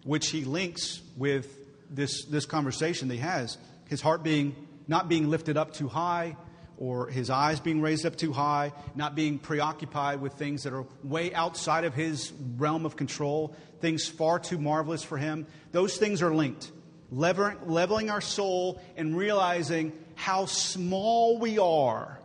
which 0.05 0.31
he 0.31 0.45
links 0.45 1.03
with 1.17 1.59
this, 1.91 2.25
this 2.25 2.47
conversation 2.47 3.09
that 3.09 3.15
he 3.15 3.21
has. 3.21 3.59
His 3.89 4.01
heart 4.01 4.23
being 4.23 4.57
not 4.87 5.09
being 5.09 5.31
lifted 5.31 5.57
up 5.57 5.73
too 5.73 5.89
high, 5.89 6.37
or 6.77 7.09
his 7.09 7.31
eyes 7.31 7.61
being 7.61 7.81
raised 7.81 8.05
up 8.05 8.17
too 8.17 8.33
high, 8.33 8.73
not 8.95 9.15
being 9.15 9.39
preoccupied 9.39 10.21
with 10.21 10.35
things 10.35 10.65
that 10.65 10.73
are 10.73 10.87
way 11.03 11.33
outside 11.35 11.85
of 11.85 11.95
his 11.95 12.33
realm 12.57 12.85
of 12.85 12.97
control, 12.97 13.55
things 13.81 14.09
far 14.09 14.39
too 14.39 14.59
marvelous 14.59 15.03
for 15.03 15.17
him. 15.17 15.47
Those 15.73 15.97
things 15.97 16.23
are 16.23 16.35
linked. 16.35 16.73
Leveling 17.11 18.11
our 18.11 18.21
soul 18.21 18.83
and 18.97 19.17
realizing 19.17 19.93
how 20.17 20.47
small 20.47 21.39
we 21.39 21.59
are 21.59 22.19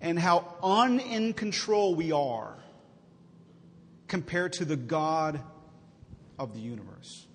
and 0.00 0.18
how 0.18 0.54
un 0.62 1.00
in 1.00 1.32
control 1.32 1.94
we 1.94 2.12
are 2.12 2.56
compared 4.06 4.52
to 4.54 4.64
the 4.64 4.76
God 4.76 5.40
of 6.38 6.54
the 6.54 6.60
universe. 6.60 7.26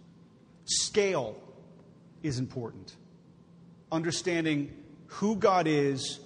Scale 0.63 1.37
is 2.23 2.39
important. 2.39 2.95
Understanding 3.91 4.73
who 5.15 5.35
God 5.35 5.67
is, 5.67 6.19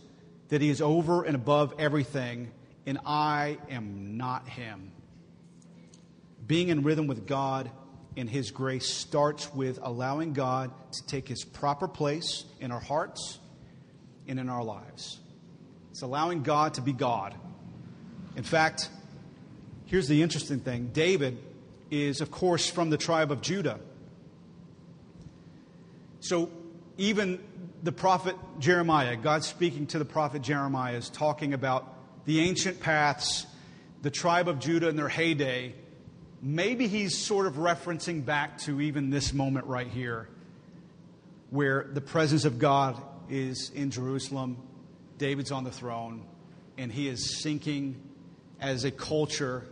that 0.50 0.62
He 0.62 0.70
is 0.70 0.82
over 0.82 1.24
and 1.24 1.36
above 1.36 1.74
everything, 1.78 2.52
and 2.86 3.00
I 3.06 3.58
am 3.70 4.18
not 4.18 4.48
Him. 4.48 4.92
Being 6.46 6.70
in 6.70 6.84
rhythm 6.84 7.08
with 7.08 7.28
God 7.28 7.70
and 8.18 8.30
His 8.30 8.50
grace 8.52 8.92
starts 8.92 9.54
with 9.54 9.80
allowing 9.82 10.34
God 10.34 10.72
to 10.94 11.06
take 11.06 11.28
His 11.28 11.44
proper 11.44 11.88
place 11.88 12.46
in 12.60 12.72
our 12.72 12.80
hearts 12.80 13.38
and 14.28 14.40
in 14.40 14.50
our 14.50 14.64
lives. 14.64 15.20
It's 15.92 16.02
allowing 16.02 16.42
God 16.42 16.76
to 16.76 16.82
be 16.82 16.94
God. 16.94 17.36
In 18.36 18.44
fact, 18.44 18.90
here's 19.86 20.08
the 20.08 20.24
interesting 20.24 20.60
thing 20.60 20.90
David 20.94 21.38
is, 21.92 22.22
of 22.22 22.32
course, 22.32 22.68
from 22.68 22.90
the 22.90 22.98
tribe 22.98 23.32
of 23.32 23.42
Judah. 23.42 23.80
So 26.22 26.50
even 27.00 27.40
the 27.82 27.94
prophet 27.94 28.36
Jeremiah, 28.60 29.16
God 29.16 29.46
speaking 29.46 29.88
to 29.88 30.00
the 30.00 30.06
prophet 30.06 30.42
Jeremiah, 30.42 30.98
is 30.98 31.10
talking 31.10 31.54
about 31.54 32.26
the 32.26 32.42
ancient 32.42 32.82
paths, 32.82 33.48
the 34.02 34.12
tribe 34.12 34.50
of 34.50 34.60
Judah 34.60 34.90
in 34.90 34.98
their 34.98 35.08
heyday. 35.08 35.74
Maybe 36.42 36.88
he's 36.88 37.18
sort 37.18 37.48
of 37.48 37.56
referencing 37.56 38.26
back 38.26 38.58
to 38.60 38.82
even 38.82 39.10
this 39.10 39.32
moment 39.34 39.66
right 39.66 39.88
here, 39.88 40.28
where 41.52 41.90
the 41.94 42.02
presence 42.02 42.44
of 42.44 42.60
God 42.60 43.02
is 43.30 43.72
in 43.74 43.92
Jerusalem, 43.92 44.58
David's 45.18 45.54
on 45.54 45.64
the 45.64 45.72
throne, 45.72 46.26
and 46.78 46.92
he 46.92 47.08
is 47.08 47.42
syncing 47.42 47.96
as 48.60 48.84
a 48.84 48.92
culture 48.92 49.66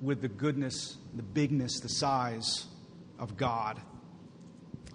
with 0.00 0.22
the 0.22 0.28
goodness, 0.28 0.96
the 1.14 1.22
bigness, 1.22 1.80
the 1.80 1.88
size 1.90 2.64
of 3.18 3.36
God. 3.36 3.78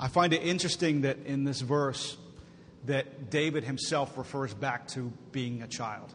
I 0.01 0.07
find 0.07 0.33
it 0.33 0.41
interesting 0.41 1.01
that 1.01 1.19
in 1.27 1.43
this 1.43 1.61
verse 1.61 2.17
that 2.85 3.29
David 3.29 3.63
himself 3.63 4.17
refers 4.17 4.51
back 4.51 4.87
to 4.89 5.13
being 5.31 5.61
a 5.61 5.67
child. 5.67 6.11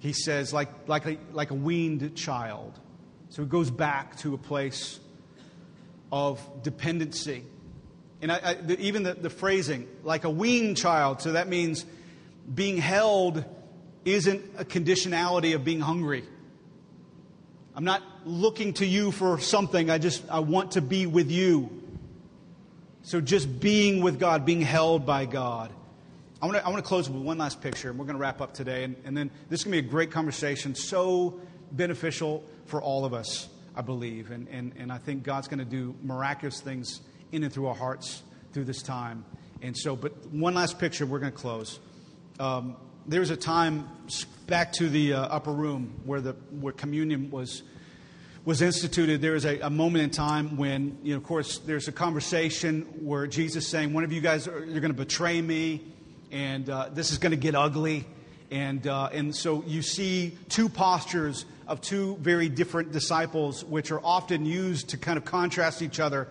He 0.00 0.12
says, 0.12 0.52
like, 0.52 0.88
like, 0.88 1.06
a, 1.06 1.16
like 1.32 1.52
a 1.52 1.54
weaned 1.54 2.16
child. 2.16 2.78
So 3.28 3.42
it 3.42 3.48
goes 3.48 3.70
back 3.70 4.16
to 4.18 4.34
a 4.34 4.38
place 4.38 4.98
of 6.10 6.40
dependency. 6.64 7.44
And 8.20 8.32
I, 8.32 8.40
I, 8.42 8.54
the, 8.54 8.78
even 8.80 9.04
the, 9.04 9.14
the 9.14 9.30
phrasing, 9.30 9.86
like 10.02 10.24
a 10.24 10.30
weaned 10.30 10.76
child, 10.76 11.22
so 11.22 11.32
that 11.32 11.48
means 11.48 11.86
being 12.52 12.76
held 12.76 13.44
isn't 14.04 14.42
a 14.58 14.64
conditionality 14.64 15.54
of 15.54 15.64
being 15.64 15.80
hungry. 15.80 16.24
I'm 17.76 17.84
not 17.84 18.02
looking 18.24 18.72
to 18.74 18.86
you 18.86 19.12
for 19.12 19.38
something. 19.38 19.90
I 19.90 19.98
just 19.98 20.28
I 20.28 20.40
want 20.40 20.72
to 20.72 20.80
be 20.80 21.06
with 21.06 21.30
you. 21.30 21.83
So 23.04 23.20
just 23.20 23.60
being 23.60 24.02
with 24.02 24.18
God, 24.18 24.46
being 24.46 24.62
held 24.62 25.04
by 25.04 25.26
God. 25.26 25.70
I 26.40 26.46
want 26.46 26.56
to, 26.56 26.64
I 26.64 26.70
want 26.70 26.82
to 26.82 26.88
close 26.88 27.08
with 27.08 27.22
one 27.22 27.36
last 27.36 27.60
picture, 27.60 27.90
and 27.90 27.98
we're 27.98 28.06
going 28.06 28.16
to 28.16 28.20
wrap 28.20 28.40
up 28.40 28.54
today. 28.54 28.82
And, 28.82 28.96
and 29.04 29.14
then 29.14 29.30
this 29.50 29.60
is 29.60 29.64
going 29.64 29.76
to 29.76 29.82
be 29.82 29.86
a 29.86 29.90
great 29.90 30.10
conversation, 30.10 30.74
so 30.74 31.38
beneficial 31.70 32.42
for 32.64 32.80
all 32.80 33.04
of 33.04 33.12
us, 33.12 33.50
I 33.76 33.82
believe. 33.82 34.30
And, 34.30 34.48
and, 34.48 34.72
and 34.78 34.90
I 34.90 34.96
think 34.96 35.22
God's 35.22 35.48
going 35.48 35.58
to 35.58 35.66
do 35.66 35.94
miraculous 36.02 36.62
things 36.62 37.02
in 37.30 37.44
and 37.44 37.52
through 37.52 37.66
our 37.66 37.74
hearts 37.74 38.22
through 38.54 38.64
this 38.64 38.80
time. 38.80 39.26
And 39.60 39.76
so, 39.76 39.96
but 39.96 40.26
one 40.28 40.54
last 40.54 40.78
picture, 40.78 41.04
we're 41.04 41.18
going 41.18 41.32
to 41.32 41.38
close. 41.38 41.80
Um, 42.40 42.74
there 43.06 43.20
was 43.20 43.30
a 43.30 43.36
time 43.36 43.86
back 44.46 44.72
to 44.74 44.88
the 44.88 45.12
uh, 45.12 45.20
upper 45.20 45.52
room 45.52 46.00
where, 46.06 46.22
the, 46.22 46.32
where 46.58 46.72
communion 46.72 47.30
was 47.30 47.64
was 48.44 48.60
instituted, 48.60 49.22
there 49.22 49.32
was 49.32 49.46
a, 49.46 49.58
a, 49.60 49.70
moment 49.70 50.04
in 50.04 50.10
time 50.10 50.58
when, 50.58 50.98
you 51.02 51.14
know, 51.14 51.16
of 51.16 51.24
course, 51.24 51.58
there's 51.58 51.88
a 51.88 51.92
conversation 51.92 52.82
where 53.00 53.26
Jesus 53.26 53.66
saying, 53.66 53.94
one 53.94 54.04
of 54.04 54.12
you 54.12 54.20
guys 54.20 54.46
are 54.46 54.64
you're 54.64 54.80
going 54.80 54.92
to 54.92 54.98
betray 54.98 55.40
me, 55.40 55.80
and 56.30 56.68
uh, 56.68 56.90
this 56.92 57.10
is 57.10 57.18
going 57.18 57.30
to 57.30 57.38
get 57.38 57.54
ugly. 57.54 58.04
And, 58.50 58.86
uh, 58.86 59.08
and 59.12 59.34
so 59.34 59.64
you 59.66 59.80
see 59.80 60.36
two 60.50 60.68
postures 60.68 61.46
of 61.66 61.80
two 61.80 62.16
very 62.20 62.50
different 62.50 62.92
disciples, 62.92 63.64
which 63.64 63.90
are 63.90 64.00
often 64.04 64.44
used 64.44 64.90
to 64.90 64.98
kind 64.98 65.16
of 65.16 65.24
contrast 65.24 65.80
each 65.80 65.98
other 65.98 66.28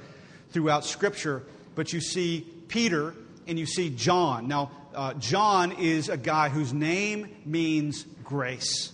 throughout 0.51 0.86
Scripture. 0.86 1.41
But 1.74 1.93
you 1.93 1.99
see 1.99 2.41
Peter 2.68 3.16
and 3.47 3.57
you 3.57 3.66
see 3.66 3.89
John. 3.89 4.47
Now, 4.47 4.70
uh, 4.93 5.16
John 5.16 5.72
is 5.74 6.09
a 6.09 6.18
guy 6.18 6.49
whose 6.49 6.74
name 6.74 7.36
means 7.43 8.05
grace. 8.24 8.93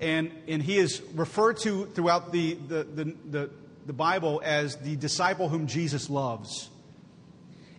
And, 0.00 0.30
and 0.46 0.62
he 0.62 0.78
is 0.78 1.02
referred 1.14 1.56
to 1.58 1.86
throughout 1.86 2.30
the, 2.32 2.54
the, 2.54 2.84
the, 2.84 3.04
the, 3.30 3.50
the 3.86 3.92
Bible 3.92 4.40
as 4.44 4.76
the 4.76 4.96
disciple 4.96 5.48
whom 5.48 5.66
Jesus 5.66 6.08
loves. 6.08 6.68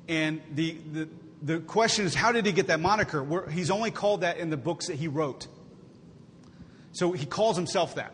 And 0.07 0.41
the, 0.53 0.77
the, 0.91 1.09
the 1.41 1.59
question 1.59 2.05
is, 2.05 2.15
how 2.15 2.31
did 2.31 2.45
he 2.45 2.51
get 2.51 2.67
that 2.67 2.79
moniker? 2.79 3.23
We're, 3.23 3.49
he's 3.49 3.71
only 3.71 3.91
called 3.91 4.21
that 4.21 4.37
in 4.37 4.49
the 4.49 4.57
books 4.57 4.87
that 4.87 4.95
he 4.95 5.07
wrote. 5.07 5.47
So 6.91 7.11
he 7.11 7.25
calls 7.25 7.55
himself 7.55 7.95
that. 7.95 8.13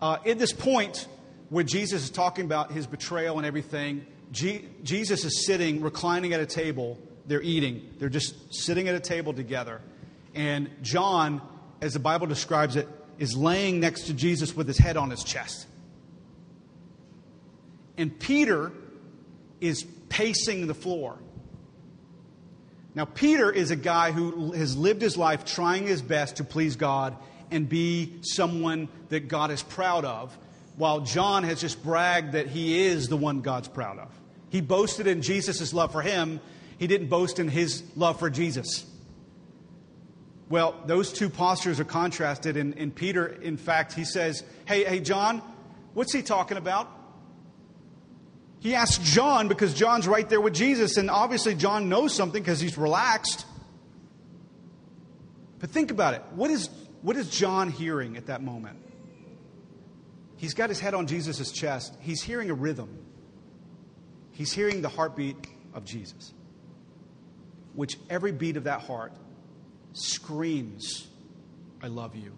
Uh, 0.00 0.18
at 0.26 0.38
this 0.38 0.52
point, 0.52 1.06
where 1.50 1.62
Jesus 1.62 2.04
is 2.04 2.10
talking 2.10 2.46
about 2.46 2.72
his 2.72 2.86
betrayal 2.86 3.36
and 3.36 3.46
everything, 3.46 4.06
G- 4.32 4.64
Jesus 4.82 5.24
is 5.24 5.46
sitting, 5.46 5.82
reclining 5.82 6.32
at 6.32 6.40
a 6.40 6.46
table. 6.46 6.98
They're 7.26 7.42
eating. 7.42 7.94
They're 7.98 8.08
just 8.08 8.54
sitting 8.54 8.88
at 8.88 8.94
a 8.94 9.00
table 9.00 9.34
together. 9.34 9.82
And 10.34 10.70
John 10.80 11.42
as 11.82 11.92
the 11.92 11.98
Bible 11.98 12.28
describes 12.28 12.76
it, 12.76 12.88
is 13.18 13.36
laying 13.36 13.80
next 13.80 14.04
to 14.04 14.14
Jesus 14.14 14.56
with 14.56 14.68
his 14.68 14.78
head 14.78 14.96
on 14.96 15.10
his 15.10 15.22
chest. 15.24 15.66
And 17.98 18.18
Peter 18.18 18.72
is 19.60 19.84
pacing 20.08 20.68
the 20.68 20.74
floor. 20.74 21.18
Now, 22.94 23.04
Peter 23.04 23.50
is 23.50 23.70
a 23.70 23.76
guy 23.76 24.12
who 24.12 24.52
has 24.52 24.76
lived 24.76 25.02
his 25.02 25.16
life 25.16 25.44
trying 25.44 25.86
his 25.86 26.00
best 26.00 26.36
to 26.36 26.44
please 26.44 26.76
God 26.76 27.16
and 27.50 27.68
be 27.68 28.14
someone 28.22 28.88
that 29.08 29.28
God 29.28 29.50
is 29.50 29.62
proud 29.62 30.04
of, 30.04 30.36
while 30.76 31.00
John 31.00 31.42
has 31.42 31.60
just 31.60 31.82
bragged 31.82 32.32
that 32.32 32.46
he 32.46 32.84
is 32.84 33.08
the 33.08 33.16
one 33.16 33.40
God's 33.40 33.68
proud 33.68 33.98
of. 33.98 34.08
He 34.50 34.60
boasted 34.60 35.06
in 35.06 35.20
Jesus' 35.20 35.74
love 35.74 35.90
for 35.90 36.00
him, 36.00 36.40
he 36.78 36.86
didn't 36.86 37.08
boast 37.08 37.38
in 37.38 37.48
his 37.48 37.82
love 37.96 38.18
for 38.18 38.30
Jesus. 38.30 38.86
Well, 40.48 40.74
those 40.86 41.12
two 41.12 41.30
postures 41.30 41.80
are 41.80 41.84
contrasted, 41.84 42.56
and, 42.56 42.76
and 42.76 42.94
Peter, 42.94 43.26
in 43.26 43.56
fact, 43.56 43.94
he 43.94 44.04
says, 44.04 44.44
Hey, 44.66 44.84
hey, 44.84 45.00
John, 45.00 45.42
what's 45.94 46.12
he 46.12 46.22
talking 46.22 46.56
about? 46.56 46.90
He 48.60 48.74
asks 48.74 49.02
John 49.02 49.48
because 49.48 49.74
John's 49.74 50.06
right 50.06 50.28
there 50.28 50.40
with 50.40 50.54
Jesus, 50.54 50.96
and 50.96 51.10
obviously 51.10 51.54
John 51.54 51.88
knows 51.88 52.14
something 52.14 52.40
because 52.40 52.60
he's 52.60 52.78
relaxed. 52.78 53.44
But 55.58 55.70
think 55.70 55.90
about 55.90 56.14
it. 56.14 56.22
What 56.34 56.50
is, 56.50 56.68
what 57.02 57.16
is 57.16 57.28
John 57.28 57.70
hearing 57.70 58.16
at 58.16 58.26
that 58.26 58.42
moment? 58.42 58.78
He's 60.36 60.54
got 60.54 60.68
his 60.68 60.80
head 60.80 60.94
on 60.94 61.06
Jesus' 61.06 61.50
chest. 61.50 61.96
He's 62.00 62.22
hearing 62.22 62.50
a 62.50 62.54
rhythm. 62.54 63.04
He's 64.32 64.52
hearing 64.52 64.82
the 64.82 64.88
heartbeat 64.88 65.36
of 65.74 65.84
Jesus, 65.84 66.32
which 67.74 67.96
every 68.10 68.32
beat 68.32 68.56
of 68.56 68.64
that 68.64 68.80
heart 68.80 69.12
screams, 69.92 71.06
I 71.82 71.88
love 71.88 72.16
you. 72.16 72.32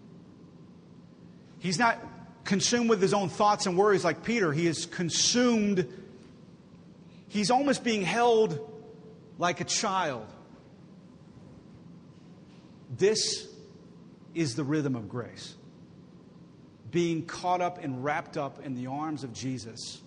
He's 1.59 1.79
not 1.79 1.99
consumed 2.43 2.89
with 2.89 3.01
his 3.01 3.13
own 3.13 3.29
thoughts 3.29 3.65
and 3.65 3.77
worries 3.77 4.03
like 4.03 4.23
Peter. 4.23 4.51
He 4.53 4.67
is 4.67 4.85
consumed, 4.85 5.87
he's 7.27 7.51
almost 7.51 7.83
being 7.83 8.03
held 8.03 8.59
like 9.37 9.61
a 9.61 9.63
child. 9.63 10.27
This 12.97 13.47
is 14.33 14.55
the 14.55 14.63
rhythm 14.63 14.95
of 14.95 15.09
grace. 15.09 15.55
Being 16.91 17.25
caught 17.25 17.61
up 17.61 17.83
and 17.83 18.03
wrapped 18.03 18.37
up 18.37 18.63
in 18.63 18.75
the 18.75 18.87
arms 18.87 19.23
of 19.23 19.33
Jesus 19.33 20.01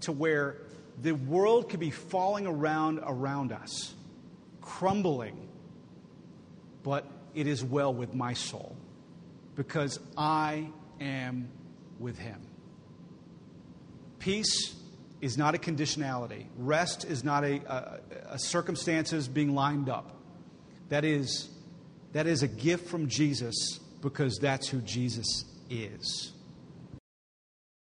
to 0.00 0.12
where 0.12 0.58
the 1.00 1.12
world 1.12 1.70
could 1.70 1.80
be 1.80 1.90
falling 1.90 2.46
around 2.46 3.00
around 3.02 3.52
us, 3.52 3.94
crumbling 4.60 5.48
but 6.82 7.06
it 7.34 7.46
is 7.46 7.64
well 7.64 7.92
with 7.92 8.14
my 8.14 8.34
soul 8.34 8.76
because 9.54 9.98
I 10.16 10.68
am 11.00 11.48
with 11.98 12.18
him. 12.18 12.40
Peace 14.18 14.74
is 15.20 15.38
not 15.38 15.54
a 15.54 15.58
conditionality, 15.58 16.46
rest 16.56 17.04
is 17.04 17.22
not 17.22 17.44
a, 17.44 17.60
a, 17.72 18.00
a 18.30 18.38
circumstances 18.38 19.28
being 19.28 19.54
lined 19.54 19.88
up. 19.88 20.16
That 20.88 21.04
is, 21.04 21.48
that 22.12 22.26
is 22.26 22.42
a 22.42 22.48
gift 22.48 22.88
from 22.88 23.08
Jesus 23.08 23.78
because 24.00 24.38
that's 24.38 24.68
who 24.68 24.80
Jesus 24.80 25.44
is. 25.70 26.31